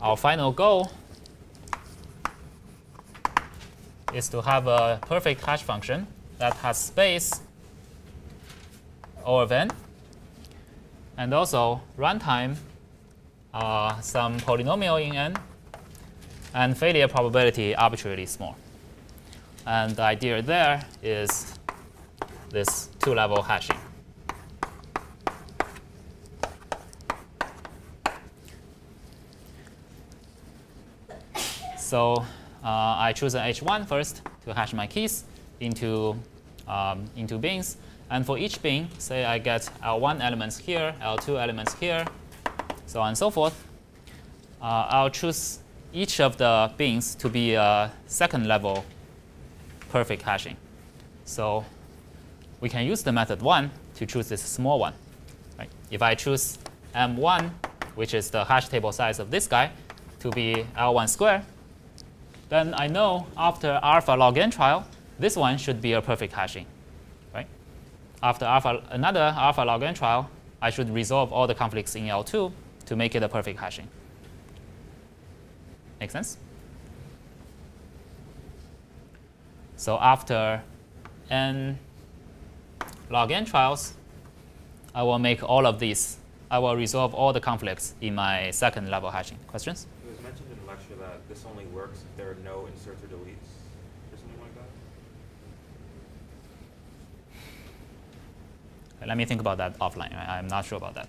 Our 0.00 0.16
final 0.16 0.52
goal 0.52 0.90
is 4.16 4.28
to 4.30 4.40
have 4.40 4.66
a 4.66 4.98
perfect 5.02 5.44
hash 5.44 5.62
function 5.62 6.06
that 6.38 6.54
has 6.54 6.78
space 6.78 7.42
O 9.24 9.38
of 9.38 9.52
n, 9.52 9.70
and 11.18 11.34
also 11.34 11.82
runtime 11.98 12.56
uh, 13.52 14.00
some 14.00 14.38
polynomial 14.40 15.04
in 15.04 15.14
n, 15.14 15.36
and 16.54 16.78
failure 16.78 17.08
probability 17.08 17.74
arbitrarily 17.74 18.24
small. 18.24 18.56
And 19.66 19.96
the 19.96 20.02
idea 20.02 20.40
there 20.40 20.86
is 21.02 21.58
this 22.50 22.88
two-level 23.00 23.42
hashing. 23.42 23.76
So 31.76 32.24
uh, 32.66 32.96
I 32.98 33.12
choose 33.12 33.36
an 33.36 33.42
H1 33.42 33.86
first 33.86 34.22
to 34.44 34.52
hash 34.52 34.74
my 34.74 34.88
keys 34.88 35.22
into, 35.60 36.16
um, 36.66 37.04
into 37.14 37.38
bins. 37.38 37.76
And 38.10 38.26
for 38.26 38.38
each 38.38 38.60
bin, 38.60 38.88
say 38.98 39.24
I 39.24 39.38
get 39.38 39.70
L1 39.84 40.20
elements 40.20 40.58
here, 40.58 40.92
L2 41.00 41.40
elements 41.40 41.74
here, 41.74 42.04
so 42.86 43.00
on 43.00 43.08
and 43.08 43.18
so 43.18 43.30
forth. 43.30 43.54
Uh, 44.60 44.88
I'll 44.90 45.10
choose 45.10 45.60
each 45.92 46.18
of 46.18 46.38
the 46.38 46.72
bins 46.76 47.14
to 47.16 47.28
be 47.28 47.54
a 47.54 47.92
second 48.06 48.48
level 48.48 48.84
perfect 49.90 50.22
hashing. 50.22 50.56
So 51.24 51.64
we 52.60 52.68
can 52.68 52.84
use 52.84 53.02
the 53.04 53.12
method 53.12 53.42
1 53.42 53.70
to 53.94 54.06
choose 54.06 54.28
this 54.28 54.42
small 54.42 54.80
one. 54.80 54.94
Right? 55.56 55.70
If 55.92 56.02
I 56.02 56.16
choose 56.16 56.58
M1, 56.96 57.50
which 57.94 58.12
is 58.12 58.28
the 58.30 58.44
hash 58.44 58.68
table 58.68 58.90
size 58.90 59.20
of 59.20 59.30
this 59.30 59.46
guy, 59.46 59.70
to 60.18 60.30
be 60.30 60.66
L1 60.76 61.08
squared, 61.08 61.42
then 62.48 62.74
I 62.76 62.86
know 62.86 63.26
after 63.36 63.80
alpha 63.82 64.12
log 64.12 64.38
n 64.38 64.50
trial, 64.50 64.86
this 65.18 65.36
one 65.36 65.58
should 65.58 65.80
be 65.80 65.92
a 65.92 66.02
perfect 66.02 66.32
hashing. 66.32 66.66
Right? 67.34 67.46
After 68.22 68.44
alpha, 68.44 68.82
another 68.90 69.34
alpha 69.36 69.62
log 69.62 69.82
n 69.82 69.94
trial, 69.94 70.30
I 70.60 70.70
should 70.70 70.90
resolve 70.90 71.32
all 71.32 71.46
the 71.46 71.54
conflicts 71.54 71.94
in 71.94 72.04
L2 72.04 72.52
to 72.86 72.96
make 72.96 73.14
it 73.14 73.22
a 73.22 73.28
perfect 73.28 73.58
hashing. 73.58 73.88
Make 76.00 76.10
sense? 76.10 76.38
So 79.76 79.98
after 80.00 80.62
n 81.30 81.78
log 83.10 83.30
n 83.30 83.44
trials, 83.44 83.94
I 84.94 85.02
will 85.02 85.18
make 85.18 85.42
all 85.42 85.66
of 85.66 85.78
these. 85.78 86.16
I 86.50 86.58
will 86.58 86.76
resolve 86.76 87.14
all 87.14 87.32
the 87.32 87.40
conflicts 87.40 87.94
in 88.00 88.14
my 88.14 88.50
second 88.52 88.88
level 88.90 89.10
hashing. 89.10 89.38
Questions? 89.48 89.86
It 90.06 90.10
was 90.12 90.22
mentioned 90.22 90.48
in 90.52 90.58
the 90.64 90.66
lecture 90.66 90.94
that 91.00 91.28
this 91.28 91.44
only 91.50 91.66
works 91.66 91.98
if 92.02 92.16
there 92.16 92.30
are 92.30 92.36
no 92.44 92.66
inserts 92.66 93.02
or 93.02 93.06
deletes, 93.08 93.50
or 94.12 94.16
something 94.16 94.40
like 94.40 94.54
that. 99.00 99.06
Let 99.08 99.16
me 99.16 99.24
think 99.24 99.40
about 99.40 99.58
that 99.58 99.78
offline. 99.78 100.14
I- 100.16 100.38
I'm 100.38 100.48
not 100.48 100.64
sure 100.64 100.78
about 100.78 100.94
that. 100.94 101.08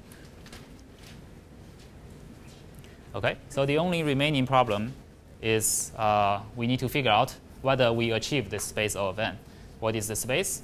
Okay, 3.15 3.37
so 3.49 3.65
the 3.65 3.77
only 3.77 4.03
remaining 4.03 4.45
problem 4.45 4.93
is 5.41 5.91
uh, 5.97 6.41
we 6.55 6.67
need 6.67 6.79
to 6.79 6.89
figure 6.89 7.11
out 7.11 7.35
whether 7.61 7.91
we 7.93 8.11
achieve 8.11 8.49
this 8.49 8.63
space 8.63 8.95
of 8.95 9.17
n. 9.19 9.37
What 9.79 9.95
is 9.95 10.07
the 10.07 10.15
space? 10.15 10.61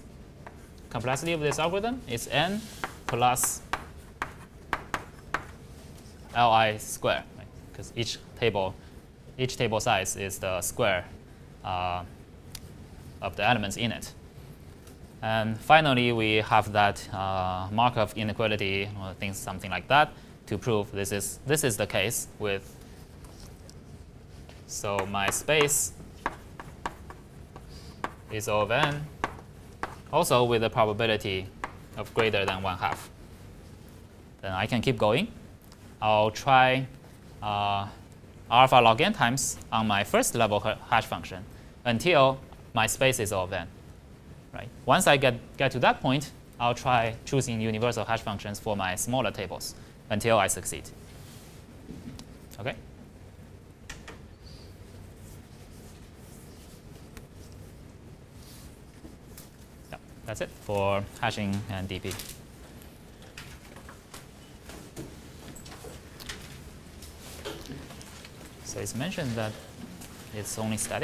Complexity 0.89 1.33
of 1.33 1.41
this 1.41 1.57
algorithm 1.59 2.01
is 2.07 2.27
n 2.31 2.61
plus 3.07 3.61
li 6.35 6.77
square, 6.77 7.23
because 7.71 7.93
each 7.95 8.17
table, 8.39 8.73
each 9.37 9.57
table 9.57 9.79
size 9.79 10.15
is 10.15 10.39
the 10.39 10.61
square 10.61 11.05
uh, 11.63 12.03
of 13.21 13.35
the 13.35 13.43
elements 13.43 13.77
in 13.77 13.91
it. 13.91 14.13
And 15.21 15.57
finally, 15.57 16.11
we 16.11 16.35
have 16.37 16.73
that 16.73 17.07
uh, 17.13 17.69
Markov 17.71 18.13
inequality, 18.17 18.89
or 18.99 19.13
things 19.13 19.37
something 19.37 19.71
like 19.71 19.87
that, 19.87 20.11
to 20.47 20.57
prove 20.57 20.91
this 20.91 21.11
is 21.11 21.39
this 21.47 21.63
is 21.63 21.77
the 21.77 21.87
case 21.87 22.27
with. 22.39 22.75
So 24.67 24.97
my 25.09 25.29
space 25.29 25.93
is 28.31 28.49
O 28.49 28.61
of 28.61 28.71
n, 28.71 29.05
also 30.11 30.43
with 30.43 30.63
a 30.63 30.69
probability 30.69 31.45
of 31.95 32.11
greater 32.13 32.43
than 32.43 32.63
one 32.63 32.77
half. 32.77 33.09
Then 34.41 34.51
I 34.51 34.65
can 34.65 34.81
keep 34.81 34.97
going. 34.97 35.27
I'll 36.03 36.31
try 36.31 36.85
uh, 37.41 37.87
alpha 38.51 38.75
log 38.75 39.01
n 39.01 39.13
times 39.13 39.57
on 39.71 39.87
my 39.87 40.03
first 40.03 40.35
level 40.35 40.59
hash 40.59 41.05
function 41.05 41.43
until 41.85 42.37
my 42.73 42.85
space 42.85 43.19
is 43.19 43.31
all 43.31 43.51
n 43.51 43.67
right? 44.53 44.69
Once 44.85 45.07
I 45.07 45.17
get, 45.17 45.35
get 45.57 45.71
to 45.71 45.79
that 45.79 46.01
point, 46.01 46.31
I'll 46.59 46.75
try 46.75 47.15
choosing 47.25 47.59
universal 47.59 48.05
hash 48.05 48.21
functions 48.21 48.59
for 48.59 48.75
my 48.77 48.95
smaller 48.95 49.31
tables 49.31 49.75
until 50.09 50.37
I 50.37 50.47
succeed. 50.47 50.83
Okay? 52.59 52.75
Yeah, 59.91 59.97
that's 60.25 60.41
it 60.41 60.49
for 60.61 61.03
hashing 61.19 61.59
and 61.69 61.89
DP. 61.89 62.13
So 68.73 68.79
it's 68.79 68.95
mentioned 68.95 69.35
that 69.35 69.51
it's 70.35 70.57
only 70.57 70.77
static. 70.77 71.01